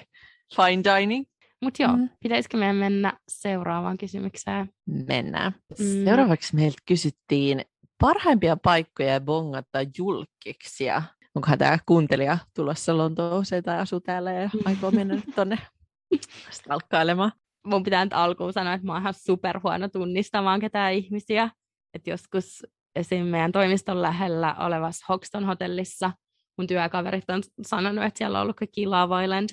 fine 0.56 0.84
dining. 0.84 1.25
Mutta 1.62 1.84
joo, 1.84 1.98
mm. 1.98 2.10
pitäisikö 2.24 2.58
meidän 2.58 2.75
mennä 2.75 3.14
seuraavaan 3.28 3.98
kysymykseen? 3.98 4.70
Mennään. 5.08 5.52
Mm. 5.80 6.06
Seuraavaksi 6.06 6.56
meiltä 6.56 6.78
kysyttiin 6.88 7.62
parhaimpia 8.02 8.58
paikkoja 8.58 9.22
bongata 9.22 9.80
julkiksi. 9.98 10.86
onkohan 11.36 11.58
tämä 11.58 11.78
kuuntelija 11.86 12.38
tulossa 12.56 12.98
Lontooseen 12.98 13.64
tai 13.64 13.80
asuu 13.80 14.00
täällä 14.00 14.32
ja 14.32 14.50
aikoo 14.66 14.92
mennä 14.92 15.22
tuonne 15.36 15.58
stalkkailemaan? 16.52 17.32
mun 17.66 17.84
pitää 17.84 18.06
nyt 18.06 18.14
alkuun 18.14 18.54
sanoa, 18.54 18.74
että 18.74 18.88
mä 18.88 18.94
oon 18.94 19.02
ihan 19.02 19.14
superhuono 19.14 19.88
tunnistamaan 19.88 20.60
ketään 20.60 20.94
ihmisiä. 20.94 21.50
Että 21.94 22.10
joskus 22.10 22.66
esim. 22.96 23.25
meidän 23.25 23.52
toimiston 23.52 24.02
lähellä 24.02 24.56
olevassa 24.60 25.06
Hoxton 25.10 25.46
hotellissa 25.46 26.12
mun 26.58 26.68
työkaverit 26.68 27.30
on 27.30 27.44
sanonut, 27.62 28.04
että 28.04 28.18
siellä 28.18 28.38
on 28.38 28.44
ollut 28.44 28.56
kaikki 28.56 28.88
Love 28.88 29.24
Island 29.24 29.50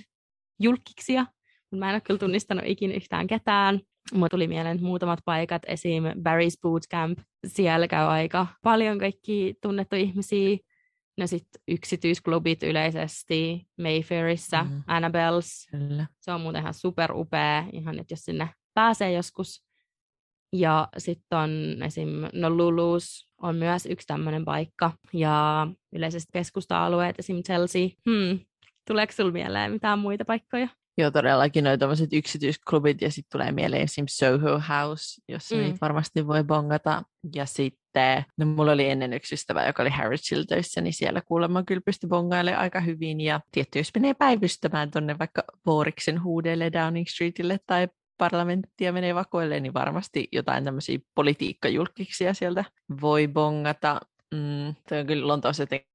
julkiksia, 0.61 1.21
mutta 1.71 1.77
mä 1.77 1.89
en 1.89 1.95
ole 1.95 2.01
kyllä 2.01 2.19
tunnistanut 2.19 2.65
ikinä 2.67 2.95
yhtään 2.95 3.27
ketään. 3.27 3.81
Mulla 4.12 4.28
tuli 4.28 4.49
mieleen 4.49 4.83
muutamat 4.83 5.19
paikat, 5.25 5.62
esim. 5.66 6.04
Barry's 6.04 6.61
Bootcamp, 6.62 7.19
siellä 7.47 7.88
käy 7.88 8.07
aika 8.07 8.47
paljon 8.62 8.99
kaikki 8.99 9.54
tunnettu 9.62 9.97
ihmisiä. 9.97 10.59
No 11.19 11.26
sitten 11.26 11.62
yksityisklubit 11.69 12.62
yleisesti, 12.62 13.66
Mayfairissa, 13.83 14.64
mm. 14.64 14.83
Annabelles. 14.87 15.69
Kyllä. 15.71 16.07
Se 16.21 16.33
on 16.33 16.40
muuten 16.40 16.61
ihan 16.61 16.75
super 16.75 17.12
upea, 17.12 17.64
ihan 17.73 17.99
että 17.99 18.12
jos 18.12 18.21
sinne 18.21 18.49
pääsee 18.75 19.12
joskus. 19.12 19.64
Ja 20.52 20.88
sitten 20.99 21.38
on 21.38 21.83
esim. 21.83 22.09
No 22.33 22.50
Lulus 22.50 23.28
on 23.42 23.57
myös 23.57 23.87
yksi 23.87 24.07
tämmöinen 24.07 24.45
paikka. 24.45 24.92
Ja 25.12 25.66
yleisesti 25.92 26.31
keskusta-alueet, 26.33 27.19
esim. 27.19 27.42
Chelsea. 27.42 27.88
Hmm. 28.11 28.40
Tuleeko 28.88 29.12
sinulle 29.12 29.33
mieleen 29.33 29.73
mitään 29.73 29.99
muita 29.99 30.25
paikkoja? 30.25 30.69
Joo, 30.99 31.11
todellakin 31.11 31.65
noin 31.65 31.79
tämmöiset 31.79 32.13
yksityisklubit 32.13 33.03
ja 33.03 33.11
sitten 33.11 33.39
tulee 33.39 33.53
mieleen 33.53 33.83
esimerkiksi 33.83 34.27
Soho 34.27 34.63
House, 34.69 35.23
jossa 35.29 35.57
mm. 35.57 35.63
niitä 35.63 35.79
varmasti 35.81 36.27
voi 36.27 36.45
bongata. 36.45 37.03
Ja 37.35 37.47
sitten, 37.47 38.25
no 38.39 38.47
mulla 38.47 38.73
oli 38.73 38.89
ennen 38.89 39.13
yksi 39.13 39.35
ystävä, 39.35 39.67
joka 39.67 39.83
oli 39.83 39.91
Harrodsilla 39.91 40.45
töissä, 40.45 40.81
niin 40.81 40.93
siellä 40.93 41.21
kuulemma 41.21 41.63
kyllä 41.63 41.83
pystyi 41.85 42.09
bongailemaan 42.09 42.63
aika 42.63 42.81
hyvin. 42.81 43.21
Ja 43.21 43.41
tietty, 43.53 43.79
jos 43.79 43.91
menee 43.95 44.15
päivystämään 44.15 44.91
tuonne 44.91 45.19
vaikka 45.19 45.45
Vooriksen 45.67 46.23
huudeelle 46.23 46.73
Downing 46.73 47.07
Streetille 47.09 47.59
tai 47.67 47.89
parlamenttia 48.19 48.93
menee 48.93 49.15
vakoille, 49.15 49.61
niin 49.61 49.75
varmasti 49.75 50.29
jotain 50.33 50.65
tämmöisiä 50.65 50.99
politiikkajulkiksia 51.15 52.35
sieltä 52.35 52.65
voi 53.01 53.29
bongata. 53.29 54.01
Mm, 54.35 54.75
toi 54.89 54.99
on 55.01 55.07
kyllä 55.07 55.27
Lontoossa 55.27 55.63
jotenkin. 55.63 55.92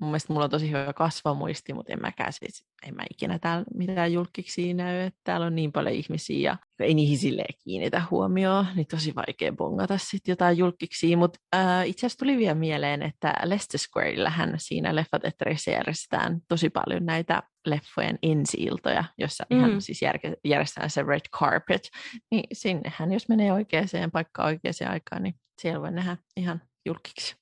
Mun 0.00 0.10
mielestä 0.10 0.32
mulla 0.32 0.44
on 0.44 0.50
tosi 0.50 0.68
hyvä 0.68 0.92
kasvamuisti, 0.92 1.72
mutta 1.72 1.92
en 1.92 2.00
mäkään 2.00 2.32
siis, 2.32 2.64
en 2.86 2.94
mä 2.94 3.02
ikinä 3.10 3.38
täällä 3.38 3.64
mitään 3.74 4.12
julkiksi 4.12 4.74
näy, 4.74 5.00
että 5.00 5.20
täällä 5.24 5.46
on 5.46 5.54
niin 5.54 5.72
paljon 5.72 5.94
ihmisiä 5.94 6.50
ja 6.50 6.56
ei 6.80 6.94
niihin 6.94 7.18
silleen 7.18 7.54
kiinnitä 7.64 8.02
huomioon, 8.10 8.66
niin 8.74 8.86
tosi 8.86 9.14
vaikea 9.14 9.52
bongata 9.52 9.98
sitten 9.98 10.32
jotain 10.32 10.58
julkiksi. 10.58 11.16
Mutta 11.16 11.38
äh, 11.54 11.88
itse 11.88 12.06
asiassa 12.06 12.18
tuli 12.18 12.38
vielä 12.38 12.54
mieleen, 12.54 13.02
että 13.02 13.34
Leicester 13.44 13.80
Squareillähän 13.80 14.54
siinä 14.56 14.94
leffateatterissa 14.94 15.70
järjestetään 15.70 16.40
tosi 16.48 16.70
paljon 16.70 17.06
näitä 17.06 17.42
leffojen 17.66 18.18
ensi-iltoja, 18.22 19.04
jossa 19.18 19.44
mm. 19.50 19.58
ihan 19.58 19.82
siis 19.82 20.00
järjestetään 20.44 20.90
se 20.90 21.02
red 21.02 21.28
carpet, 21.36 21.88
niin 22.30 22.44
sinnehän 22.52 23.12
jos 23.12 23.28
menee 23.28 23.52
oikeaan 23.52 24.10
paikkaan 24.12 24.46
oikeaan 24.48 24.90
aikaan, 24.92 25.22
niin 25.22 25.34
siellä 25.60 25.80
voi 25.80 25.92
nähdä 25.92 26.16
ihan 26.36 26.62
julkiksi. 26.86 27.36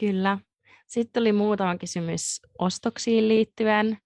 Kyllä, 0.00 0.38
sitten 0.86 1.20
oli 1.20 1.32
muutama 1.32 1.76
kysymys 1.76 2.40
ostoksiin 2.58 3.28
liittyen. 3.28 3.98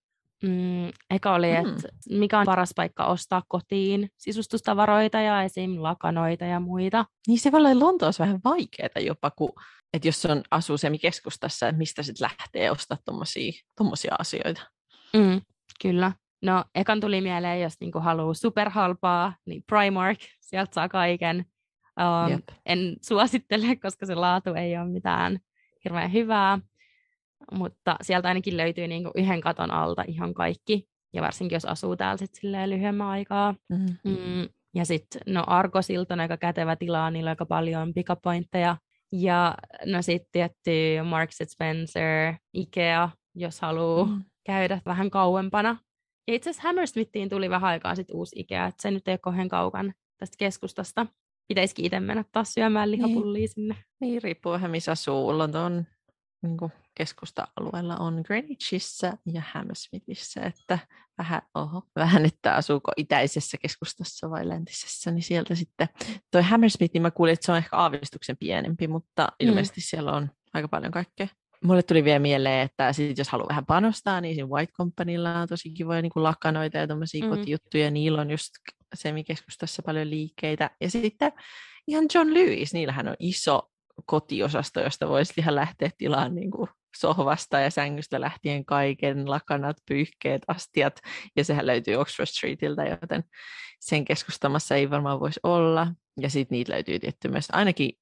Mm, 0.43 0.89
eka 1.11 1.35
oli, 1.35 1.51
että 1.51 1.89
mm. 2.11 2.19
mikä 2.19 2.39
on 2.39 2.47
paras 2.47 2.73
paikka 2.77 3.07
ostaa 3.07 3.43
kotiin 3.49 4.11
sisustustavaroita 4.17 5.21
ja 5.21 5.43
esim. 5.43 5.83
lakanoita 5.83 6.45
ja 6.45 6.61
muita. 6.61 7.05
Niin 7.27 7.39
se 7.39 7.53
voi 7.53 7.61
olla 7.61 7.81
Lontoossa 7.81 8.25
vähän 8.25 8.41
vaikeaa 8.45 9.01
jopa, 9.07 9.31
kun, 9.31 9.53
että 9.93 10.09
jos 10.09 10.27
on 10.27 10.43
asuu 10.51 10.79
semikeskustassa, 10.79 11.69
että 11.69 11.79
mistä 11.79 12.03
sitten 12.03 12.25
lähtee 12.25 12.71
ostaa 12.71 12.99
tuommoisia 13.77 14.15
asioita. 14.19 14.63
Mm, 15.17 15.41
kyllä. 15.83 16.13
No, 16.43 16.65
ekan 16.75 17.01
tuli 17.01 17.21
mieleen, 17.21 17.63
jos 17.63 17.75
niinku 17.81 18.01
haluaa 18.01 18.35
superhalpaa, 18.35 19.35
niin 19.47 19.63
Primark, 19.67 20.19
sieltä 20.41 20.75
saa 20.75 20.89
kaiken. 20.89 21.45
Um, 22.01 22.43
en 22.66 22.97
suosittele, 23.03 23.77
koska 23.77 24.07
se 24.07 24.14
laatu 24.14 24.55
ei 24.55 24.77
ole 24.77 24.88
mitään 24.88 25.40
hirveän 25.85 26.12
hyvää 26.12 26.59
mutta 27.53 27.97
sieltä 28.03 28.29
ainakin 28.29 28.57
löytyy 28.57 28.88
niin 28.88 29.03
kuin 29.03 29.12
yhden 29.14 29.40
katon 29.40 29.71
alta 29.71 30.05
ihan 30.07 30.35
kaikki, 30.35 30.88
ja 31.12 31.23
varsinkin 31.23 31.57
jos 31.57 31.64
asuu 31.64 31.97
täällä 31.97 32.16
sit 32.16 32.31
lyhyemmän 32.66 33.07
aikaa. 33.07 33.55
Mm-hmm. 33.69 33.97
Mm, 34.05 34.49
ja 34.75 34.85
sitten, 34.85 35.21
no 35.27 35.45
Argosilta 35.47 36.14
on 36.14 36.21
aika 36.21 36.37
kätevä 36.37 36.77
tila, 36.77 37.11
niillä 37.11 37.29
on 37.29 37.33
aika 37.33 37.47
paljon 37.47 37.95
pikapointteja. 37.95 38.77
Ja 39.12 39.55
no 39.87 40.03
sitten 40.03 40.29
tietty 40.33 40.71
Marks 41.05 41.38
Spencer, 41.45 42.35
Ikea, 42.55 43.11
jos 43.35 43.61
haluaa 43.61 44.05
mm. 44.05 44.25
käydä 44.47 44.81
vähän 44.87 45.11
kauempana. 45.11 45.77
Ja 46.29 46.35
itse 46.35 46.51
asiassa 46.51 46.69
Hammersmithiin 46.69 47.29
tuli 47.29 47.51
vähän 47.51 47.71
aikaa 47.71 47.95
sitten 47.95 48.16
uusi 48.16 48.40
Ikea, 48.40 48.66
että 48.66 48.83
se 48.83 48.90
nyt 48.90 49.09
ei 49.09 49.12
ole 49.12 49.19
kauhean 49.19 49.49
kaukan 49.49 49.95
tästä 50.16 50.37
keskustasta. 50.38 51.07
Pitäisikin 51.51 51.85
itse 51.85 52.01
mennä 52.01 52.25
taas 52.33 52.53
syömään 52.55 52.91
lihapullia 52.91 53.41
niin. 53.41 53.49
sinne. 53.49 53.77
Niin, 54.01 54.23
riippuu 54.23 54.53
vähän 54.53 54.71
missä 54.71 54.93
asuu. 54.93 55.39
London 55.39 55.87
niin 56.43 56.57
keskusta-alueella 56.95 57.97
on 57.97 58.23
Greenwichissa 58.27 59.13
ja 59.27 59.43
Hammersmithissä, 59.53 60.41
että 60.41 60.79
vähän, 61.19 61.43
oho, 61.55 61.83
vähän, 61.97 62.27
että 62.27 62.55
asuuko 62.55 62.93
itäisessä 62.97 63.57
keskustassa 63.63 64.31
vai 64.31 64.49
läntisessä, 64.49 65.11
niin 65.11 65.23
sieltä 65.23 65.55
sitten. 65.55 65.89
Toi 66.31 66.43
Hammersmith, 66.43 66.95
niin 66.95 67.03
mä 67.03 67.11
kuulin, 67.11 67.33
että 67.33 67.47
se 67.47 67.53
on 67.53 67.59
ehkä 67.59 67.77
aavistuksen 67.77 68.37
pienempi, 68.37 68.89
mutta 68.89 69.23
mm. 69.23 69.49
ilmeisesti 69.49 69.81
siellä 69.81 70.13
on 70.13 70.31
aika 70.53 70.69
paljon 70.69 70.93
kaikkea. 70.93 71.29
Mulle 71.65 71.83
tuli 71.83 72.05
vielä 72.05 72.19
mieleen, 72.19 72.61
että 72.65 72.93
sit 72.93 73.19
jos 73.19 73.29
haluaa 73.29 73.49
vähän 73.49 73.67
panostaa, 73.67 74.21
niin 74.21 74.35
siinä 74.35 74.49
White 74.49 74.73
Companylla 74.73 75.39
on 75.39 75.49
tosi 75.49 75.71
kivoja 75.71 76.03
niin 76.03 76.13
lakanoita 76.15 76.79
ja 76.79 76.87
tuommoisia 76.87 77.25
mm. 77.25 77.31
kotijuttuja. 77.31 77.91
Niillä 77.91 78.21
on 78.21 78.31
just 78.31 78.51
semikeskustassa 78.94 79.83
paljon 79.83 80.11
liikkeitä. 80.11 80.70
Ja 80.81 80.90
sitten 80.90 81.33
ihan 81.87 82.05
John 82.14 82.35
Lewis, 82.35 82.72
niillähän 82.74 83.09
on 83.09 83.16
iso 83.18 83.70
kotiosasto, 84.07 84.81
josta 84.81 85.09
voisi 85.09 85.33
ihan 85.37 85.55
lähteä 85.55 85.90
tilaan 85.98 86.35
niin 86.35 86.50
kuin 86.50 86.68
sohvasta 86.96 87.61
ja 87.61 87.70
sängystä 87.70 88.20
lähtien 88.20 88.64
kaiken, 88.64 89.31
lakanat, 89.31 89.76
pyyhkeet, 89.88 90.42
astiat, 90.48 91.00
ja 91.37 91.44
sehän 91.44 91.66
löytyy 91.66 91.94
Oxford 91.94 92.26
Streetiltä, 92.26 92.85
joten 92.85 93.24
sen 93.81 94.05
keskustamassa 94.05 94.74
ei 94.74 94.90
varmaan 94.90 95.20
voisi 95.20 95.40
olla. 95.42 95.87
Ja 96.20 96.31
sitten 96.31 96.57
niitä 96.57 96.72
löytyy 96.72 96.98
tietty 96.98 97.29
myös 97.29 97.48
ainakin 97.53 97.92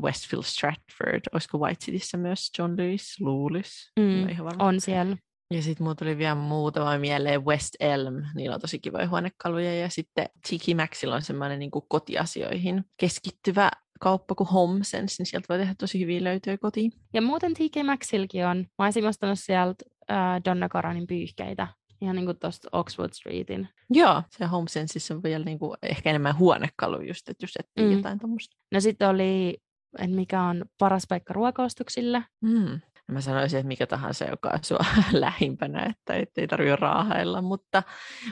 Westfield 0.00 0.42
Stratford, 0.42 1.20
olisiko 1.32 1.58
White 1.58 1.84
Cityssä 1.84 2.16
myös 2.16 2.50
John 2.58 2.74
Lewis, 2.76 3.20
luulisi. 3.20 3.92
Mm, 4.00 4.26
on 4.58 4.80
siellä. 4.80 5.16
Ja 5.52 5.62
sitten 5.62 5.84
mulla 5.84 5.94
tuli 5.94 6.18
vielä 6.18 6.34
muutama 6.34 6.98
mieleen 6.98 7.44
West 7.44 7.74
Elm, 7.80 8.22
niillä 8.34 8.54
on 8.54 8.60
tosi 8.60 8.78
kivoja 8.78 9.08
huonekaluja. 9.08 9.74
Ja 9.74 9.88
sitten 9.88 10.26
Tiki 10.48 10.74
Maxilla 10.74 11.14
on 11.14 11.22
semmoinen 11.22 11.58
niin 11.58 11.70
kotiasioihin 11.88 12.84
keskittyvä 12.96 13.70
kauppa 14.00 14.34
kuin 14.34 14.48
HomeSense, 14.48 15.14
niin 15.18 15.26
sieltä 15.26 15.46
voi 15.48 15.58
tehdä 15.58 15.74
tosi 15.78 16.00
hyviä 16.00 16.24
löytöjä 16.24 16.58
kotiin. 16.58 16.92
Ja 17.14 17.22
muuten 17.22 17.54
TK 17.54 17.84
Maxilkin 17.84 18.46
on. 18.46 18.66
Mä 18.78 18.84
olisin 18.84 19.06
ostanut 19.06 19.38
sieltä 19.38 19.84
äh, 20.10 20.40
Donna 20.44 20.68
Karanin 20.68 21.06
pyyhkeitä. 21.06 21.68
Ihan 22.00 22.16
niin 22.16 22.26
kuin 22.26 22.38
tuosta 22.38 22.68
Oxford 22.72 23.12
Streetin. 23.12 23.68
Joo, 23.90 24.22
se 24.30 24.46
HomeSenseissa 24.46 25.14
on 25.14 25.22
vielä 25.22 25.44
niin 25.44 25.58
kuin 25.58 25.76
ehkä 25.82 26.10
enemmän 26.10 26.38
huonekalu 26.38 27.00
just, 27.00 27.28
että 27.28 27.44
jos 27.44 27.56
etsii 27.58 27.84
mm. 27.84 27.96
jotain 27.96 28.18
tuommoista. 28.18 28.56
No 28.72 28.80
sitten 28.80 29.08
oli, 29.08 29.58
että 29.98 30.16
mikä 30.16 30.42
on 30.42 30.64
paras 30.78 31.04
paikka 31.08 31.32
ruokaostoksille. 31.32 32.24
Mm. 32.40 32.80
Mä 33.08 33.20
sanoisin, 33.20 33.58
että 33.58 33.68
mikä 33.68 33.86
tahansa, 33.86 34.24
joka 34.24 34.48
asuu 34.48 34.78
lähimpänä, 35.12 35.86
että 35.86 36.14
ei 36.36 36.48
tarvitse 36.48 36.76
raahailla, 36.76 37.42
mutta 37.42 37.82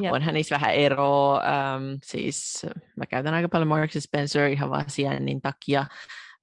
yep. 0.03 0.13
onhan 0.13 0.35
niissä 0.35 0.55
vähän 0.55 0.75
eroa. 0.75 1.43
Ähm, 1.45 1.95
siis 2.05 2.67
mä 2.97 3.07
käytän 3.07 3.35
aika 3.35 3.49
paljon 3.49 3.69
Marks 3.69 3.97
Spencer 3.99 4.47
ihan 4.47 4.71
vaan 4.71 4.91
sijainnin 4.91 5.41
takia. 5.41 5.87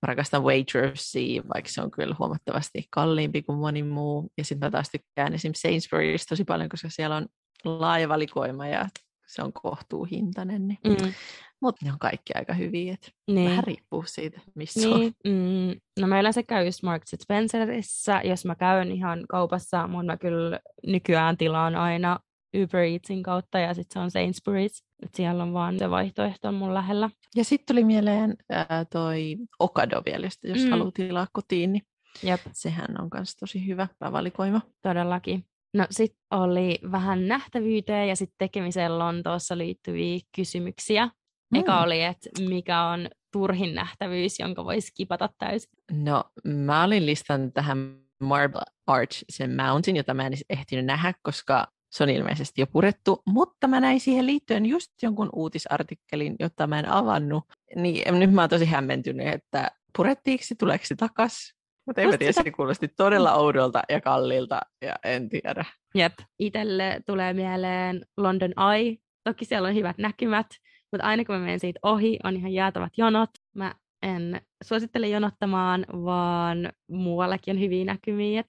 Mä 0.02 0.08
rakastan 0.08 0.44
Waitrossia, 0.44 1.44
vaikka 1.54 1.72
se 1.72 1.82
on 1.82 1.92
kyllä 1.92 2.16
huomattavasti 2.20 2.88
kalliimpi 2.90 3.44
kuin 3.44 3.60
moni 3.60 3.84
muu. 3.84 4.32
Ja 4.38 4.44
sitten 4.44 4.68
mä 4.68 4.72
taas 4.72 4.90
tykkään 4.90 5.34
esimerkiksi 5.34 5.68
Sainsbury's 5.68 6.26
tosi 6.30 6.44
paljon, 6.44 6.70
koska 6.70 6.90
siellä 6.90 7.16
on 7.16 7.28
laaja 7.66 8.10
valikoima 8.10 8.68
ja 8.68 8.86
se 9.28 9.42
on 9.44 9.54
kohtuuhintainen. 9.54 10.68
Niin 10.68 10.80
mm. 10.84 11.14
Mutta 11.62 11.86
ne 11.86 11.92
on 11.92 12.00
kaikki 12.00 12.34
aika 12.36 12.54
hyviä, 12.54 12.94
että 12.94 13.12
niin. 13.28 13.50
vähän 13.50 13.64
riippuu 13.64 14.04
siitä, 14.08 14.42
missä 14.56 14.80
niin. 14.80 14.94
on. 14.94 15.12
Mm. 15.34 15.80
No 16.00 16.08
mä 16.08 16.20
yleensä 16.20 16.44
käyn 16.44 16.66
just 16.66 16.84
Marks 16.84 17.12
Spencerissa, 17.24 18.22
jos 18.24 18.46
mä 18.46 18.56
käyn 18.56 18.92
ihan 18.92 19.26
kaupassa, 19.30 19.88
mutta 19.88 20.06
mä 20.06 20.18
kyllä 20.18 20.60
nykyään 20.88 21.38
tilaan 21.38 21.76
aina 21.76 22.20
Uber 22.64 22.82
Eatsin 22.82 23.24
kautta 23.24 23.60
ja 23.60 23.74
sitten 23.74 23.94
se 23.94 24.00
on 24.00 24.10
Sainsbury's. 24.10 24.88
Et 25.04 25.16
siellä 25.16 25.44
on 25.44 25.54
vaan 25.54 25.80
se 25.80 25.90
vaihtoehto 25.90 26.48
on 26.48 26.54
mun 26.54 26.74
lähellä. 26.74 27.10
Ja 27.36 27.44
sitten 27.44 27.76
tuli 27.76 27.84
mieleen 27.84 28.36
ää, 28.50 28.86
toi 28.86 29.38
Okado 29.60 30.02
vielä, 30.06 30.28
jos 30.44 30.64
mm. 30.64 30.70
haluaa 30.70 30.92
tilaa 30.92 31.28
kotiin, 31.34 31.74
niin 31.74 31.84
Jep. 32.24 32.42
sehän 32.52 33.02
on 33.02 33.10
myös 33.14 33.36
tosi 33.36 33.68
hyvä 33.68 33.88
valikoima. 34.12 34.62
Todellakin. 34.82 35.46
No 35.74 35.88
sitten 35.90 36.20
oli 36.32 36.80
vähän 36.92 37.28
nähtävyyteen 37.28 38.10
ja 38.10 38.16
sitten 38.16 38.36
tekemiseen 38.38 39.00
Lontoossa 39.00 39.58
liittyviä 39.58 40.20
kysymyksiä. 40.36 41.10
Eka 41.56 41.78
mm. 41.78 41.84
oli, 41.84 42.04
että 42.04 42.30
mikä 42.50 42.84
on 42.84 43.10
turhin 43.34 43.76
nähtävyys, 43.76 44.40
jonka 44.40 44.66
voisi 44.66 44.92
kipata 44.96 45.30
täysin. 45.38 45.70
No, 45.92 46.24
mä 46.44 46.84
olin 46.84 47.06
listannut 47.06 47.54
tähän 47.54 48.00
Marble 48.20 48.62
Arch, 48.88 49.24
sen 49.30 49.56
Mountain, 49.56 49.96
jota 49.96 50.14
mä 50.14 50.28
en 50.28 50.34
ehtinyt 50.50 50.86
nähdä, 50.86 51.14
koska 51.22 51.68
Se 51.92 52.04
on 52.04 52.10
ilmeisesti 52.10 52.62
jo 52.62 52.68
purettu, 52.68 53.22
mutta 53.26 53.68
mä 53.68 53.80
näin 53.80 54.00
siihen 54.00 54.26
liittyen 54.26 54.66
just 54.66 54.92
jonkun 55.02 55.30
uutisartikkelin, 55.34 56.36
jota 56.40 56.68
mä 56.68 56.80
en 56.80 56.90
avannut. 56.90 57.44
Niin 57.76 58.20
nyt 58.20 58.32
mä 58.32 58.42
oon 58.42 58.50
tosi 58.50 58.66
hämmentynyt, 58.66 59.28
että 59.28 59.72
purettiinko 59.98 60.44
se, 60.48 60.56
tuleeko 60.56 60.86
se 60.86 60.96
takas? 60.96 61.57
Mutta 61.88 62.02
en 62.02 62.10
mä 62.10 62.18
tiedä, 62.18 62.32
se 62.32 62.52
kuulosti 62.52 62.88
todella 62.88 63.34
oudolta 63.34 63.82
ja 63.90 64.02
kalliilta 64.02 64.62
ja 64.82 64.96
en 65.04 65.30
tiedä. 65.30 65.66
Jep. 65.96 66.14
Itelle 66.40 67.02
tulee 67.06 67.34
mieleen 67.34 68.06
London 68.18 68.54
Eye. 68.74 68.96
Toki 69.24 69.46
siellä 69.46 69.68
on 69.68 69.76
hyvät 69.76 69.98
näkymät, 69.98 70.48
mutta 70.92 71.08
aina 71.08 71.26
kun 71.26 71.36
mä 71.36 71.42
menen 71.42 71.60
siitä 71.60 71.80
ohi, 71.84 72.20
on 72.24 72.36
ihan 72.36 72.54
jäätävät 72.54 72.94
jonot. 72.98 73.30
Mä 73.56 73.76
en 74.02 74.42
suosittele 74.64 75.08
jonottamaan, 75.08 75.86
vaan 75.92 76.70
muuallakin 76.90 77.56
on 77.56 77.62
hyviä 77.62 77.86
näkymiä. 77.86 78.44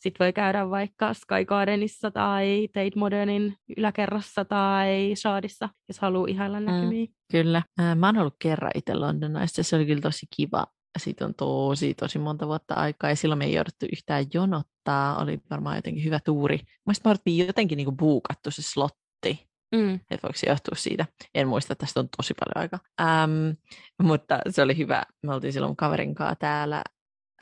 Sitten 0.00 0.24
voi 0.24 0.32
käydä 0.32 0.70
vaikka 0.70 1.14
Sky 1.14 1.44
Gardenissa 1.46 2.10
tai 2.10 2.68
Tate 2.72 2.90
Modernin 2.96 3.56
yläkerrassa 3.76 4.44
tai 4.44 5.12
Shadissa, 5.16 5.68
jos 5.88 5.98
haluaa 5.98 6.28
ihailla 6.28 6.60
näkymiä. 6.60 7.06
Mm, 7.06 7.12
kyllä. 7.32 7.62
Mä 7.96 8.06
oon 8.06 8.18
ollut 8.18 8.36
kerran 8.38 8.70
itse 8.74 8.94
Londonissa, 8.94 9.62
se 9.62 9.76
oli 9.76 9.86
kyllä 9.86 10.00
tosi 10.00 10.26
kiva. 10.36 10.66
Siitä 10.98 11.24
on 11.24 11.34
tosi, 11.34 11.94
tosi 11.94 12.18
monta 12.18 12.46
vuotta 12.46 12.74
aikaa 12.74 13.10
ja 13.10 13.16
silloin 13.16 13.38
me 13.38 13.44
ei 13.44 13.54
jouduttu 13.54 13.86
yhtään 13.92 14.26
jonottaa. 14.34 15.22
Oli 15.22 15.40
varmaan 15.50 15.76
jotenkin 15.76 16.04
hyvä 16.04 16.20
tuuri. 16.24 16.58
Mielestäni 16.86 17.10
me 17.10 17.10
oltiin 17.10 17.46
jotenkin 17.46 17.76
niinku 17.76 17.92
buukattu 17.92 18.50
se 18.50 18.62
slotti 18.62 19.48
Mm. 19.74 19.94
Että 19.94 20.22
voiko 20.22 20.38
se 20.38 20.48
johtua 20.48 20.74
siitä? 20.76 21.06
En 21.34 21.48
muista, 21.48 21.72
että 21.72 21.86
tästä 21.86 22.00
on 22.00 22.08
tosi 22.16 22.34
paljon 22.34 22.62
aikaa. 22.62 22.80
Ähm, 23.00 23.50
mutta 24.02 24.40
se 24.50 24.62
oli 24.62 24.76
hyvä. 24.76 25.02
Me 25.22 25.34
oltiin 25.34 25.52
silloin 25.52 25.76
kaverin 25.76 26.14
kanssa 26.14 26.34
täällä 26.34 26.82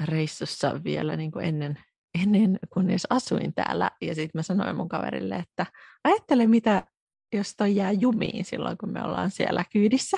reissussa 0.04 0.84
vielä 0.84 1.16
niin 1.16 1.30
kuin 1.30 1.44
ennen, 1.44 1.78
ennen 2.22 2.58
kuin 2.72 2.90
edes 2.90 3.06
asuin 3.10 3.54
täällä. 3.54 3.90
Ja 4.00 4.14
sitten 4.14 4.38
mä 4.38 4.42
sanoin 4.42 4.76
mun 4.76 4.88
kaverille, 4.88 5.36
että 5.36 5.66
ajattele 6.04 6.46
mitä, 6.46 6.86
jos 7.32 7.54
toi 7.56 7.76
jää 7.76 7.92
jumiin 7.92 8.44
silloin, 8.44 8.78
kun 8.78 8.92
me 8.92 9.04
ollaan 9.04 9.30
siellä 9.30 9.64
kyydissä. 9.72 10.16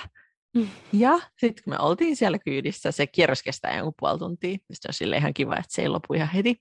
Mm. 0.56 0.68
Ja 0.92 1.18
sitten 1.40 1.64
kun 1.64 1.72
me 1.72 1.78
oltiin 1.78 2.16
siellä 2.16 2.38
kyydissä, 2.38 2.92
se 2.92 3.06
kierros 3.06 3.42
kestää 3.42 3.76
jonkun 3.76 3.94
puoli 4.00 4.18
tuntia. 4.18 4.52
Sitten 4.52 4.88
on 4.88 4.94
sille 4.94 5.16
ihan 5.16 5.34
kiva, 5.34 5.56
että 5.56 5.74
se 5.74 5.82
ei 5.82 5.88
lopu 5.88 6.14
ihan 6.14 6.28
heti 6.28 6.56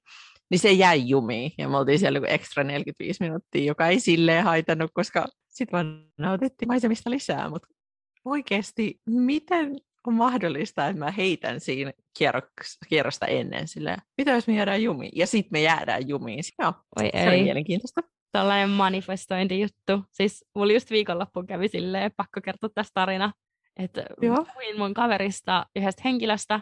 niin 0.49 0.59
se 0.59 0.71
jäi 0.71 1.09
jumiin. 1.09 1.51
Ja 1.57 1.69
me 1.69 1.77
oltiin 1.77 1.99
siellä 1.99 2.19
ekstra 2.27 2.63
45 2.63 3.23
minuuttia, 3.23 3.63
joka 3.63 3.87
ei 3.87 3.99
silleen 3.99 4.43
haitannut, 4.43 4.91
koska 4.93 5.27
sitten 5.47 5.71
vaan 5.71 6.05
nautittiin 6.17 6.67
maisemista 6.67 7.09
lisää. 7.09 7.49
Mutta 7.49 7.67
oikeasti, 8.25 9.01
miten 9.09 9.77
on 10.07 10.13
mahdollista, 10.13 10.87
että 10.87 10.99
mä 10.99 11.11
heitän 11.11 11.59
siinä 11.59 11.93
kierrosta 12.89 13.25
ennen 13.25 13.67
silleen, 13.67 13.97
mitä 14.17 14.31
jos 14.31 14.47
me 14.47 14.55
jäädään 14.55 14.83
jumiin? 14.83 15.11
Ja 15.15 15.27
sitten 15.27 15.49
me 15.51 15.61
jäädään 15.61 16.07
jumiin. 16.09 16.43
Joo, 16.59 16.73
Oi 17.01 17.09
se 17.11 17.19
ei. 17.19 17.37
on 17.37 17.43
mielenkiintoista. 17.43 18.01
Tällainen 18.31 18.69
manifestointijuttu. 18.69 20.03
Siis 20.11 20.45
mulla 20.55 20.73
just 20.73 20.91
viikonloppuun 20.91 21.47
kävi 21.47 21.67
silleen, 21.67 22.11
pakko 22.17 22.41
kertoa 22.41 22.69
tästä 22.75 22.91
tarina, 22.93 23.33
että 23.77 24.05
puhuin 24.21 24.77
mun 24.77 24.93
kaverista 24.93 25.65
yhdestä 25.75 26.01
henkilöstä, 26.05 26.59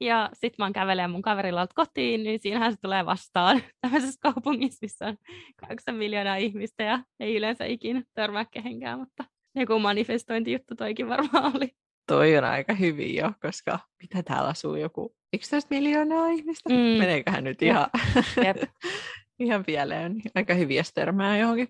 ja 0.00 0.30
sitten 0.34 0.66
mä 0.66 0.72
kävelen 0.72 1.10
mun 1.10 1.22
kaverilla 1.22 1.66
kotiin, 1.74 2.22
niin 2.22 2.40
siinähän 2.42 2.72
se 2.72 2.78
tulee 2.82 3.06
vastaan 3.06 3.62
tämmöisessä 3.80 4.20
kaupungissa, 4.20 4.78
missä 4.82 5.06
on 5.06 5.16
8 5.56 5.94
miljoonaa 5.94 6.36
ihmistä 6.36 6.82
ja 6.82 7.02
ei 7.20 7.36
yleensä 7.36 7.64
ikinä 7.64 8.02
törmää 8.14 8.44
kehenkään, 8.44 8.98
mutta 8.98 9.24
joku 9.54 9.78
manifestointijuttu 9.78 10.74
toikin 10.74 11.08
varmaan 11.08 11.56
oli. 11.56 11.70
Toi 12.06 12.36
on 12.36 12.44
aika 12.44 12.74
hyvin 12.74 13.14
jo, 13.14 13.32
koska 13.42 13.78
mitä 14.02 14.22
täällä 14.22 14.48
asuu 14.48 14.76
joku 14.76 15.14
11 15.32 15.74
miljoonaa 15.74 16.28
ihmistä? 16.28 16.68
Mm. 16.68 16.98
Meneeköhän 16.98 17.44
nyt 17.44 17.62
ihan, 17.62 17.86
Jep. 18.44 18.56
ihan 19.40 19.64
pieleen? 19.64 20.22
Aika 20.34 20.54
hyviä 20.54 20.82
törmää 20.94 21.38
johonkin. 21.38 21.68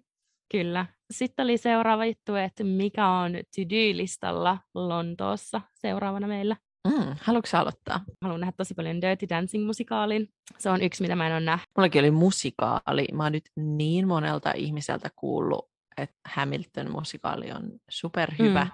Kyllä. 0.53 0.87
Sitten 1.11 1.45
oli 1.45 1.59
seuraava 1.59 2.07
juttu, 2.07 2.35
että 2.35 2.65
mikä 2.65 3.09
on 3.09 3.33
to-do-listalla 3.33 4.59
Lontoossa 4.75 5.61
seuraavana 5.75 6.27
meillä. 6.27 6.57
Mm, 6.88 7.17
haluatko 7.21 7.57
aloittaa? 7.59 8.01
Haluan 8.23 8.41
nähdä 8.41 8.53
tosi 8.57 8.75
paljon 8.75 9.01
Dirty 9.01 9.27
Dancing-musikaalin. 9.29 10.29
Se 10.59 10.71
on 10.71 10.83
yksi, 10.83 11.03
mitä 11.03 11.17
mä 11.17 11.27
en 11.27 11.33
ole 11.33 11.41
nähnyt. 11.41 11.69
Mullakin 11.79 12.01
oli 12.01 12.11
musikaali. 12.11 13.07
Mä 13.12 13.23
oon 13.23 13.33
nyt 13.33 13.45
niin 13.57 14.09
monelta 14.09 14.53
ihmiseltä 14.57 15.11
kuullut, 15.17 15.71
että 15.97 16.21
Hamilton-musikaali 16.29 17.53
on 17.53 17.71
superhyvä. 17.91 18.65
Mm. 18.65 18.71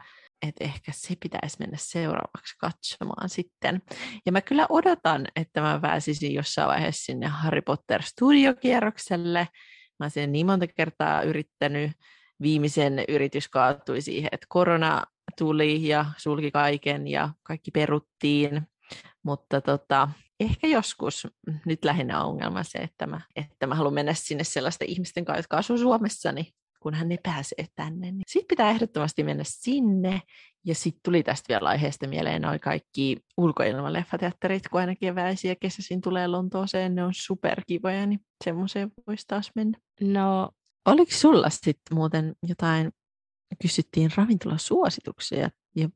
Että 0.49 0.65
ehkä 0.65 0.93
se 0.95 1.15
pitäisi 1.23 1.57
mennä 1.59 1.77
seuraavaksi 1.81 2.55
katsomaan 2.59 3.29
sitten. 3.29 3.83
Ja 4.27 4.33
mä 4.33 4.41
kyllä 4.41 4.67
odotan, 4.69 5.27
että 5.37 5.61
mä 5.61 5.79
pääsisin 5.83 6.35
jossain 6.35 6.69
vaiheessa 6.69 7.05
sinne 7.05 7.27
Harry 7.27 7.63
Potter 7.63 8.03
studiokierrokselle. 8.03 9.49
Mä 9.99 10.05
oon 10.05 10.11
sen 10.11 10.33
niin 10.33 10.47
monta 10.47 10.67
kertaa 10.67 11.23
yrittänyt. 11.23 11.93
Viimeisen 12.43 13.05
yritys 13.09 13.49
kaatui 13.49 14.01
siihen, 14.01 14.29
että 14.33 14.47
korona 14.49 15.05
tuli 15.39 15.89
ja 15.89 16.05
sulki 16.17 16.51
kaiken 16.51 17.09
ja 17.09 17.31
kaikki 17.43 17.71
peruttiin. 17.71 18.63
Mutta 19.23 19.61
tota, 19.61 20.09
ehkä 20.41 20.67
joskus, 20.67 21.27
nyt 21.67 21.85
lähinnä 21.85 22.25
ongelma 22.25 22.63
se, 22.63 22.79
että 22.79 23.07
mä, 23.07 23.21
että 23.37 23.67
mä 23.67 23.75
haluan 23.75 23.95
mennä 23.95 24.15
sinne 24.15 24.45
sellaisten 24.45 24.89
ihmisten 24.89 25.25
kanssa, 25.25 25.39
jotka 25.39 25.57
asuu 25.57 25.79
Suomessa, 25.79 26.33
niin 26.33 26.47
kun 26.81 26.95
hän 26.95 27.09
ne 27.09 27.19
pääsee 27.23 27.67
tänne. 27.75 28.11
Niin 28.11 28.23
sitten 28.27 28.49
pitää 28.49 28.71
ehdottomasti 28.71 29.25
mennä 29.25 29.45
sinne. 29.47 30.23
Ja 30.65 30.75
sitten 30.75 31.01
tuli 31.05 31.23
tästä 31.23 31.49
vielä 31.49 31.69
aiheesta 31.69 32.09
mieleen 32.09 32.43
noin 32.43 32.61
kaikki 32.61 33.17
ulkoilmaleffateatterit, 33.37 34.69
kun 34.69 34.81
aina 34.81 34.95
keväisiä 34.97 35.57
kesäisin 35.61 36.01
tulee 36.01 36.27
Lontooseen, 36.27 36.95
ne 36.95 37.05
on 37.05 37.15
superkivoja, 37.15 38.07
niin 38.07 38.21
semmoiseen 38.45 38.93
voisi 39.07 39.27
taas 39.27 39.53
mennä. 39.55 39.79
No, 40.01 40.51
Oliko 40.89 41.11
sulla 41.15 41.51
sitten 41.51 41.97
muuten 41.97 42.35
jotain 42.43 42.91
kysyttiin 43.63 44.11
ravintolasuosituksia 44.17 45.51
ja 45.77 45.89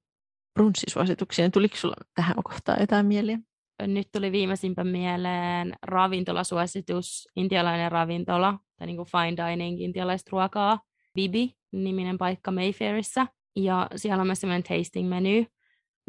brunssisuosituksia. 0.54 1.50
Tuliko 1.50 1.76
sinulla 1.76 1.96
tähän 2.14 2.36
kohtaan 2.44 2.80
jotain 2.80 3.06
mieliä? 3.06 3.38
Nyt 3.86 4.08
tuli 4.12 4.32
viimeisimpä 4.32 4.84
mieleen 4.84 5.74
ravintolasuositus, 5.82 7.28
intialainen 7.36 7.92
ravintola, 7.92 8.58
tai 8.82 8.86
niin 8.86 8.96
kuin 8.96 9.08
fine 9.08 9.50
dining, 9.50 9.80
intialaista 9.80 10.28
ruokaa. 10.32 10.80
Bibi, 11.14 11.52
niminen 11.72 12.18
paikka 12.18 12.50
Mayfairissa. 12.50 13.26
Ja 13.56 13.86
siellä 13.96 14.20
on 14.20 14.26
myös 14.26 14.40
semmoinen 14.40 14.62
tasting 14.62 15.08
menu. 15.08 15.46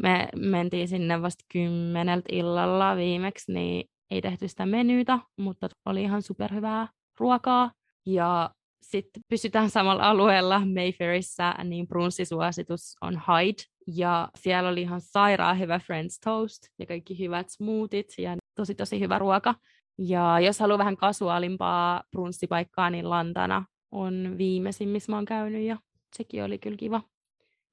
Me 0.02 0.28
mentiin 0.36 0.88
sinne 0.88 1.22
vasta 1.22 1.44
kymmeneltä 1.52 2.28
illalla 2.32 2.96
viimeksi, 2.96 3.52
niin 3.52 3.90
ei 4.10 4.22
tehty 4.22 4.48
sitä 4.48 4.66
menyytä, 4.66 5.18
mutta 5.36 5.68
oli 5.86 6.02
ihan 6.02 6.22
superhyvää 6.22 6.88
ruokaa. 7.20 7.70
Ja 8.06 8.50
sitten 8.82 9.22
pysytään 9.28 9.70
samalla 9.70 10.02
alueella 10.10 10.62
Mayfairissa, 10.74 11.54
niin 11.64 11.88
brunssisuositus 11.88 12.96
on 13.00 13.14
Hyde. 13.28 13.62
Ja 13.86 14.28
siellä 14.38 14.68
oli 14.68 14.82
ihan 14.82 15.00
sairaan 15.00 15.58
hyvä 15.58 15.78
French 15.78 16.18
toast 16.24 16.62
ja 16.78 16.86
kaikki 16.86 17.18
hyvät 17.18 17.48
smoothit 17.48 18.14
ja 18.18 18.36
tosi 18.54 18.74
tosi 18.74 19.00
hyvä 19.00 19.18
ruoka. 19.18 19.54
Ja 19.98 20.40
jos 20.40 20.60
haluaa 20.60 20.78
vähän 20.78 20.96
kasuaalimpaa 20.96 22.02
brunssipaikkaa, 22.10 22.90
niin 22.90 23.10
Lantana 23.10 23.64
on 23.90 24.34
viimeisin, 24.38 24.88
missä 24.88 25.12
mä 25.12 25.16
oon 25.16 25.24
käynyt 25.24 25.62
ja 25.62 25.76
sekin 26.16 26.44
oli 26.44 26.58
kyllä 26.58 26.76
kiva. 26.76 27.02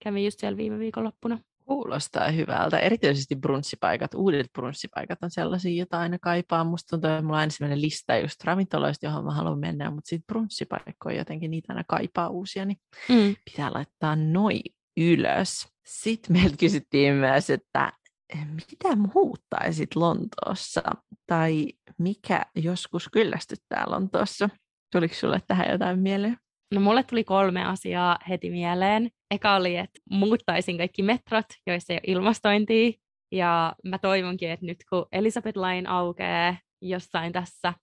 Kävin 0.03 0.25
just 0.25 0.39
siellä 0.39 0.57
viime 0.57 0.79
viikonloppuna. 0.79 1.39
Kuulostaa 1.65 2.31
hyvältä. 2.31 2.79
Erityisesti 2.79 3.35
brunssipaikat, 3.35 4.13
uudet 4.13 4.53
brunssipaikat 4.53 5.23
on 5.23 5.31
sellaisia, 5.31 5.77
joita 5.77 5.99
aina 5.99 6.17
kaipaa. 6.21 6.63
Musta 6.63 6.89
tuntuu, 6.89 7.09
että 7.09 7.21
mulla 7.21 7.35
on 7.35 7.39
aina 7.39 7.51
sellainen 7.51 7.81
lista 7.81 8.17
just 8.17 8.43
ravintoloista, 8.43 9.05
johon 9.05 9.25
mä 9.25 9.31
haluan 9.31 9.59
mennä, 9.59 9.91
mutta 9.91 10.09
sitten 10.09 10.27
brunssipaikkoja 10.27 11.17
jotenkin 11.17 11.51
niitä 11.51 11.73
aina 11.73 11.83
kaipaa 11.87 12.29
uusia, 12.29 12.65
niin 12.65 12.77
mm. 13.09 13.35
pitää 13.45 13.71
laittaa 13.73 14.15
noi 14.15 14.59
ylös. 14.97 15.67
Sitten 15.85 16.37
meiltä 16.37 16.57
kysyttiin 16.57 17.13
myös, 17.13 17.49
että 17.49 17.93
mitä 18.35 18.95
muuttaisit 18.95 19.95
Lontoossa 19.95 20.81
tai 21.27 21.67
mikä 21.97 22.41
joskus 22.55 23.09
kyllästyttää 23.11 23.83
Lontoossa? 23.87 24.49
Tuliko 24.91 25.13
sulle 25.13 25.41
tähän 25.47 25.71
jotain 25.71 25.99
mieleen? 25.99 26.37
No 26.73 26.81
mulle 26.81 27.03
tuli 27.03 27.23
kolme 27.23 27.65
asiaa 27.65 28.17
heti 28.29 28.49
mieleen. 28.49 29.09
Eka 29.31 29.55
oli, 29.55 29.77
että 29.77 29.99
muuttaisin 30.09 30.77
kaikki 30.77 31.03
metrot, 31.03 31.45
joissa 31.67 31.93
ei 31.93 31.97
ole 31.97 32.13
ilmastointia. 32.13 32.91
Ja 33.31 33.75
mä 33.85 33.97
toivonkin, 33.97 34.49
että 34.49 34.65
nyt 34.65 34.77
kun 34.89 35.05
Elizabeth 35.11 35.57
Line 35.57 35.89
aukeaa 35.89 36.55
jossain 36.81 37.33
tässä, 37.33 37.73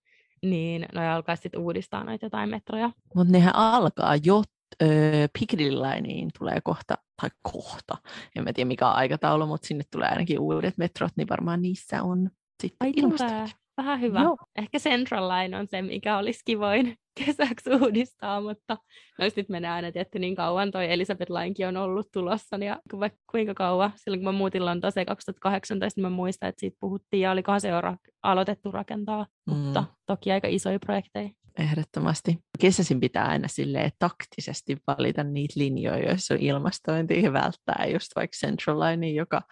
niin 0.43 0.87
noi 0.95 1.09
alkaisi 1.09 1.43
sitten 1.43 1.61
uudistaa 1.61 2.05
noita 2.05 2.27
jotain 2.27 2.51
metroja. 2.51 2.91
Mutta 3.15 3.33
nehän 3.33 3.55
alkaa 3.55 4.17
jo 4.25 4.43
öö, 4.83 5.29
Piccadilly 5.39 5.83
Lineen 5.83 6.29
tulee 6.39 6.61
kohta, 6.65 6.95
tai 7.21 7.31
kohta, 7.43 7.97
en 8.37 8.45
mä 8.45 8.53
tiedä 8.53 8.69
mikä 8.69 8.89
on 8.89 8.95
aikataulu, 8.95 9.47
mutta 9.47 9.67
sinne 9.67 9.85
tulee 9.91 10.09
ainakin 10.09 10.41
uudet 10.41 10.79
metrot, 10.79 11.13
niin 11.17 11.29
varmaan 11.29 11.63
niissä 11.63 12.03
on 12.03 12.31
sitten 12.63 12.93
ilmastointi. 12.97 13.53
Vähän 13.79 14.01
hyvä. 14.01 14.23
Joo. 14.23 14.37
Ehkä 14.57 14.79
Central 14.79 15.29
Line 15.29 15.59
on 15.59 15.67
se, 15.67 15.83
mikä 15.83 16.19
olisi 16.19 16.41
kivoin 16.45 16.97
kesäksi 17.25 17.71
uudistaa, 17.83 18.41
mutta 18.41 18.77
no 19.19 19.25
nyt 19.37 19.49
menee 19.49 19.71
aina 19.71 19.93
tietty 19.93 20.19
niin 20.19 20.35
kauan. 20.35 20.71
Toi 20.71 20.93
Elisabeth 20.93 21.31
Lainkin 21.31 21.69
on 21.69 21.77
ollut 21.77 22.09
tulossa, 22.13 22.57
ja 22.57 22.81
vaikka 23.01 23.19
kuinka 23.31 23.55
kauan. 23.55 23.93
Silloin 23.97 24.21
kun 24.21 24.25
mä 24.25 24.39
muutin 24.39 24.65
Lontooseen 24.65 25.07
2018, 25.07 26.01
niin 26.01 26.03
mä 26.03 26.17
muistan, 26.17 26.49
että 26.49 26.61
siitä 26.61 26.77
puhuttiin, 26.81 27.21
ja 27.21 27.31
olikohan 27.31 27.61
se 27.61 27.69
jo 27.69 27.81
rak- 27.81 28.13
aloitettu 28.23 28.71
rakentaa, 28.71 29.27
mm. 29.47 29.55
mutta 29.57 29.85
toki 30.07 30.33
aika 30.33 30.49
isoja 30.49 30.79
projekteja. 30.79 31.31
Ehdottomasti. 31.59 32.39
Kesäsin 32.61 33.01
pitää 33.01 33.27
aina 33.27 33.49
silleen 33.49 33.91
taktisesti 33.99 34.77
valita 34.87 35.25
niitä 35.25 35.55
linjoja, 35.57 36.09
joissa 36.09 36.35
on 36.35 36.41
ilmastointi 36.41 37.23
ja 37.23 37.33
välttää 37.33 37.87
just 37.93 38.17
vaikka 38.17 38.37
Central 38.37 38.81
Line, 38.81 39.11
joka 39.11 39.43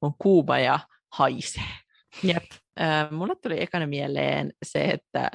on 0.00 0.12
kuuma 0.18 0.58
ja 0.58 0.80
haisee. 1.12 1.62
Jep. 2.22 2.44
Mulle 3.10 3.34
tuli 3.42 3.62
ekana 3.62 3.86
mieleen 3.86 4.52
se, 4.64 4.84
että 4.84 5.30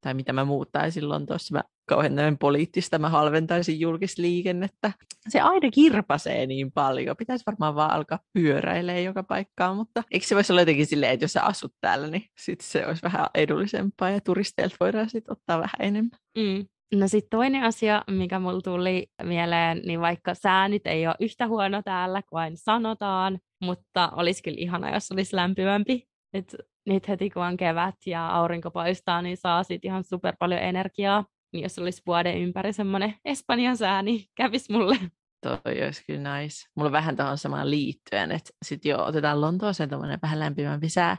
tai 0.00 0.14
mitä 0.14 0.32
mä 0.32 0.44
muuttaisin 0.44 1.08
Lontoossa, 1.08 1.54
mä 1.54 1.62
kauhean 1.90 2.38
poliittista, 2.38 2.98
mä 2.98 3.08
halventaisin 3.08 3.80
julkisliikennettä. 3.80 4.92
Se 5.28 5.40
aina 5.40 5.70
kirpasee 5.70 6.46
niin 6.46 6.72
paljon, 6.72 7.16
pitäisi 7.16 7.46
varmaan 7.46 7.74
vaan 7.74 7.90
alkaa 7.90 8.18
pyöräilemään 8.32 9.04
joka 9.04 9.22
paikkaan, 9.22 9.76
mutta 9.76 10.02
eikö 10.10 10.26
se 10.26 10.34
voisi 10.34 10.52
olla 10.52 10.60
jotenkin 10.60 10.86
silleen, 10.86 11.12
että 11.12 11.24
jos 11.24 11.32
sä 11.32 11.42
asut 11.42 11.74
täällä, 11.80 12.06
niin 12.06 12.24
sit 12.38 12.60
se 12.60 12.86
olisi 12.86 13.02
vähän 13.02 13.26
edullisempaa 13.34 14.10
ja 14.10 14.20
turisteilta 14.20 14.76
voidaan 14.80 15.10
sitten 15.10 15.32
ottaa 15.32 15.58
vähän 15.58 15.80
enemmän. 15.80 16.18
Mm. 16.38 16.66
No 16.94 17.08
sitten 17.08 17.38
toinen 17.38 17.62
asia, 17.62 18.04
mikä 18.10 18.38
mulla 18.38 18.60
tuli 18.60 19.06
mieleen, 19.22 19.82
niin 19.86 20.00
vaikka 20.00 20.34
säänit 20.34 20.86
ei 20.86 21.06
ole 21.06 21.14
yhtä 21.20 21.48
huono 21.48 21.82
täällä 21.84 22.22
kuin 22.30 22.52
sanotaan, 22.56 23.38
mutta 23.62 24.12
olisi 24.16 24.42
kyllä 24.42 24.58
ihana, 24.60 24.94
jos 24.94 25.12
olisi 25.12 25.36
lämpimämpi. 25.36 26.04
Et 26.34 26.56
nyt 26.86 27.08
heti 27.08 27.30
kun 27.30 27.42
on 27.42 27.56
kevät 27.56 27.94
ja 28.06 28.28
aurinko 28.28 28.70
paistaa, 28.70 29.22
niin 29.22 29.36
saa 29.36 29.62
siitä 29.62 29.88
ihan 29.88 30.04
super 30.04 30.34
paljon 30.38 30.60
energiaa. 30.60 31.24
Niin 31.52 31.62
jos 31.62 31.78
olisi 31.78 32.02
vuoden 32.06 32.38
ympäri 32.38 32.72
semmoinen 32.72 33.14
Espanjan 33.24 33.76
sää, 33.76 34.02
niin 34.02 34.24
kävisi 34.34 34.72
mulle. 34.72 34.96
Toi 35.42 35.84
olisi 35.84 36.04
kyllä 36.06 36.38
nice. 36.38 36.68
Mulla 36.76 36.88
on 36.88 36.92
vähän 36.92 37.16
tuohon 37.16 37.38
samaan 37.38 37.70
liittyen, 37.70 38.32
että 38.32 38.50
sitten 38.64 38.90
jo 38.90 39.04
otetaan 39.04 39.40
Lontooseen 39.40 39.88
tuommoinen 39.88 40.18
vähän 40.22 40.38
lämpimämpi 40.38 40.88
sää, 40.88 41.16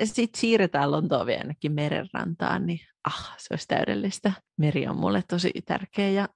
ja 0.00 0.06
sitten 0.06 0.40
siirretään 0.40 0.90
Lontoon 0.90 1.26
vielä 1.26 1.40
ainakin 1.40 1.72
merenrantaan, 1.72 2.66
niin 2.66 2.80
ah, 3.04 3.34
se 3.38 3.46
olisi 3.50 3.68
täydellistä. 3.68 4.32
Meri 4.58 4.86
on 4.86 4.96
mulle 4.96 5.22
tosi 5.28 5.50
tärkeä 5.64 6.10
ja 6.10 6.28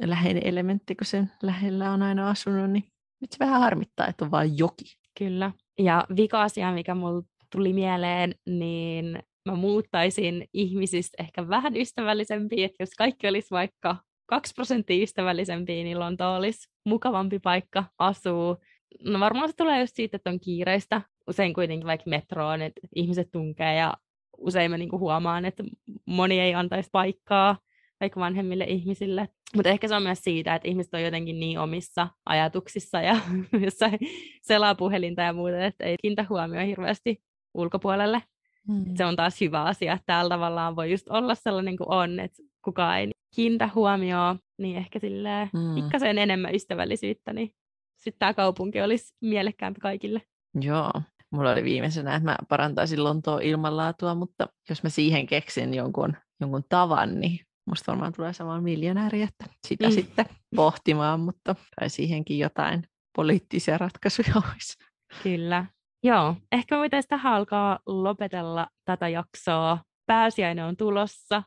läheinen 0.00 0.46
elementti, 0.46 0.94
kun 0.94 1.06
sen 1.06 1.32
lähellä 1.42 1.90
on 1.90 2.02
aina 2.02 2.30
asunut, 2.30 2.70
niin 2.70 2.84
nyt 3.20 3.32
se 3.32 3.38
vähän 3.40 3.60
harmittaa, 3.60 4.06
että 4.06 4.24
on 4.24 4.30
vain 4.30 4.58
joki. 4.58 4.84
Kyllä. 5.18 5.52
Ja 5.78 6.06
vika 6.16 6.42
asia, 6.42 6.72
mikä 6.72 6.94
mulla 6.94 7.22
tuli 7.52 7.72
mieleen, 7.72 8.34
niin 8.46 9.18
mä 9.46 9.54
muuttaisin 9.54 10.48
ihmisistä 10.52 11.22
ehkä 11.22 11.48
vähän 11.48 11.76
ystävällisempiä, 11.76 12.66
että 12.66 12.82
jos 12.82 12.90
kaikki 12.98 13.28
olisi 13.28 13.50
vaikka 13.50 13.96
2 14.26 14.54
prosenttia 14.54 15.02
ystävällisempiä, 15.02 15.84
niin 15.84 16.00
Lonto 16.00 16.34
olisi 16.34 16.68
mukavampi 16.84 17.38
paikka 17.38 17.84
asuu. 17.98 18.56
No 19.04 19.20
varmaan 19.20 19.48
se 19.48 19.54
tulee 19.56 19.80
just 19.80 19.96
siitä, 19.96 20.16
että 20.16 20.30
on 20.30 20.40
kiireistä. 20.40 21.02
Usein 21.26 21.54
kuitenkin 21.54 21.86
vaikka 21.86 22.10
metroon, 22.10 22.62
että 22.62 22.80
ihmiset 22.94 23.28
tunkee 23.32 23.74
ja 23.74 23.94
usein 24.38 24.70
mä 24.70 24.78
niinku 24.78 24.98
huomaan, 24.98 25.44
että 25.44 25.64
moni 26.06 26.40
ei 26.40 26.54
antaisi 26.54 26.88
paikkaa 26.92 27.56
vaikka 28.00 28.20
vanhemmille 28.20 28.64
ihmisille. 28.64 29.28
Mutta 29.56 29.68
ehkä 29.68 29.88
se 29.88 29.94
on 29.94 30.02
myös 30.02 30.18
siitä, 30.22 30.54
että 30.54 30.68
ihmiset 30.68 30.94
on 30.94 31.02
jotenkin 31.02 31.40
niin 31.40 31.58
omissa 31.58 32.08
ajatuksissa 32.26 33.00
ja 33.00 33.16
jossain 33.64 33.98
selaa 34.42 34.74
puhelinta 34.74 35.22
ja 35.22 35.32
muuta, 35.32 35.66
että 35.66 35.84
ei 35.84 35.96
kiinnitä 36.02 36.26
huomioon 36.28 36.66
hirveästi 36.66 37.22
ulkopuolelle. 37.54 38.22
Mm. 38.68 38.84
Se 38.96 39.04
on 39.04 39.16
taas 39.16 39.40
hyvä 39.40 39.62
asia, 39.62 39.92
että 39.92 40.06
täällä 40.06 40.34
tavallaan 40.34 40.76
voi 40.76 40.90
just 40.90 41.08
olla 41.08 41.34
sellainen 41.34 41.76
kuin 41.76 41.92
on, 41.92 42.20
että 42.20 42.42
kukaan 42.64 42.98
ei 42.98 43.10
kiinnitä 43.34 43.70
huomioon, 43.74 44.38
niin 44.58 44.76
ehkä 44.76 44.98
silleen 44.98 45.50
mm. 45.52 45.74
pikkasen 45.74 46.18
enemmän 46.18 46.54
ystävällisyyttä, 46.54 47.32
niin 47.32 47.54
sitten 47.96 48.18
tämä 48.18 48.34
kaupunki 48.34 48.82
olisi 48.82 49.14
mielekkäämpi 49.20 49.80
kaikille. 49.80 50.22
Joo, 50.60 50.90
mulla 51.30 51.50
oli 51.52 51.64
viimeisenä, 51.64 52.14
että 52.14 52.30
mä 52.30 52.36
parantaisin 52.48 53.04
Lontoon 53.04 53.42
ilmanlaatua, 53.42 54.14
mutta 54.14 54.48
jos 54.68 54.82
mä 54.82 54.88
siihen 54.88 55.26
keksin 55.26 55.74
jonkun, 55.74 56.16
jonkun 56.40 56.64
tavan, 56.68 57.20
niin 57.20 57.40
musta 57.66 57.92
varmaan 57.92 58.12
tulee 58.12 58.32
samaan 58.32 58.62
miljonääri, 58.62 59.22
että 59.22 59.44
sitä 59.66 59.88
mm. 59.88 59.92
sitten 59.92 60.26
pohtimaan, 60.56 61.20
mutta 61.20 61.54
tai 61.80 61.90
siihenkin 61.90 62.38
jotain 62.38 62.82
poliittisia 63.16 63.78
ratkaisuja 63.78 64.32
olisi. 64.52 64.78
Kyllä. 65.22 65.66
Joo, 66.02 66.34
ehkä 66.52 66.74
me 66.74 66.78
voitaisiin 66.78 67.08
tähän 67.08 67.32
alkaa 67.32 67.78
lopetella 67.86 68.66
tätä 68.84 69.08
jaksoa. 69.08 69.78
Pääsiäinen 70.06 70.64
on 70.64 70.76
tulossa. 70.76 71.42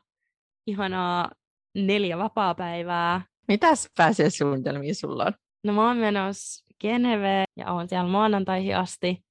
Ihanaa 0.66 1.30
neljä 1.74 2.18
vapaa-päivää. 2.18 3.20
Mitäs 3.48 3.88
pääsiäissuunnitelmia 3.96 4.94
sulla 4.94 5.24
on? 5.24 5.32
No 5.64 5.72
mä 5.72 5.86
oon 5.86 5.96
menossa 5.96 6.64
Geneveen 6.80 7.46
ja 7.56 7.72
oon 7.72 7.88
siellä 7.88 8.08
maanantaihin 8.08 8.76
asti. 8.76 9.24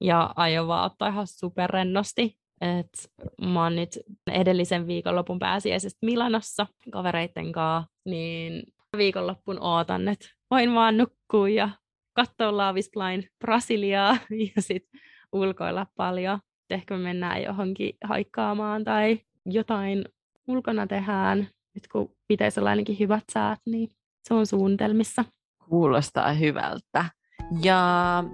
Ja 0.00 0.32
aion 0.36 0.68
vaan 0.68 0.84
ottaa 0.84 1.08
ihan 1.08 1.26
superrennosti. 1.26 2.38
Et 2.60 3.10
mä 3.46 3.62
oon 3.62 3.76
nyt 3.76 3.98
edellisen 4.32 4.86
viikonlopun 4.86 5.38
pääsiäisestä 5.38 5.98
Milanossa 6.06 6.66
kavereitten 6.92 7.52
kanssa, 7.52 7.90
niin 8.04 8.62
viikonloppun 8.96 9.62
ootan, 9.62 10.08
että 10.08 10.26
voin 10.50 10.74
vaan 10.74 10.96
nukkua 10.96 11.48
ja 11.48 11.68
katsoa 12.18 12.56
Laavisplain 12.56 13.28
Brasiliaa 13.38 14.16
ja 14.56 14.62
sitten 14.62 15.00
ulkoilla 15.32 15.86
paljon. 15.96 16.38
Ehkä 16.70 16.96
me 16.96 17.02
mennään 17.02 17.42
johonkin 17.42 17.92
haikkaamaan 18.04 18.84
tai 18.84 19.20
jotain 19.46 20.04
ulkona 20.48 20.86
tehdään. 20.86 21.48
Nyt 21.74 21.88
kun 21.92 22.16
pitäisi 22.28 22.60
olla 22.60 22.70
ainakin 22.70 22.98
hyvät 22.98 23.24
säät, 23.32 23.60
niin 23.66 23.88
se 24.28 24.34
on 24.34 24.46
suunnitelmissa. 24.46 25.24
Kuulostaa 25.68 26.32
hyvältä. 26.32 27.04
Ja 27.62 28.24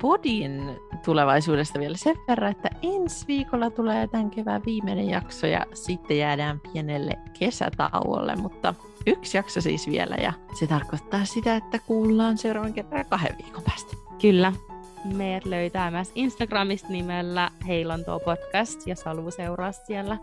podin 0.00 0.62
tulevaisuudesta 1.04 1.80
vielä 1.80 1.96
sen 1.96 2.16
verran, 2.28 2.50
että 2.50 2.70
ensi 2.82 3.26
viikolla 3.26 3.70
tulee 3.70 4.06
tämän 4.06 4.30
kevään 4.30 4.62
viimeinen 4.66 5.08
jakso 5.08 5.46
ja 5.46 5.66
sitten 5.74 6.18
jäädään 6.18 6.60
pienelle 6.60 7.12
kesätauolle, 7.38 8.36
mutta 8.36 8.74
yksi 9.06 9.36
jakso 9.36 9.60
siis 9.60 9.88
vielä 9.88 10.16
ja 10.16 10.32
se 10.58 10.66
tarkoittaa 10.66 11.24
sitä, 11.24 11.56
että 11.56 11.78
kuullaan 11.78 12.38
seuraavan 12.38 12.72
kerran 12.72 13.06
kahden 13.06 13.38
viikon 13.38 13.62
päästä. 13.62 13.96
Kyllä. 14.20 14.52
Meidät 15.04 15.44
löytää 15.44 15.90
myös 15.90 16.12
Instagramista 16.14 16.88
nimellä 16.88 17.50
Heilonto 17.66 18.20
Podcast 18.20 18.86
ja 18.86 18.96
Salu 18.96 19.30
seuraa 19.30 19.72
siellä 19.72 20.18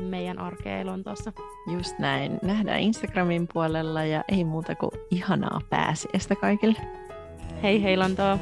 meidän 0.00 0.38
arkea 0.38 0.86
Lontoossa. 0.86 1.32
Just 1.72 1.98
näin. 1.98 2.38
Nähdään 2.42 2.80
Instagramin 2.80 3.48
puolella 3.52 4.04
ja 4.04 4.24
ei 4.28 4.44
muuta 4.44 4.74
kuin 4.74 4.90
ihanaa 5.10 5.60
pääsiäistä 5.70 6.36
kaikille. 6.36 6.78
Hei 7.62 7.82
hei 7.82 7.96
Lontoa! 7.96 8.38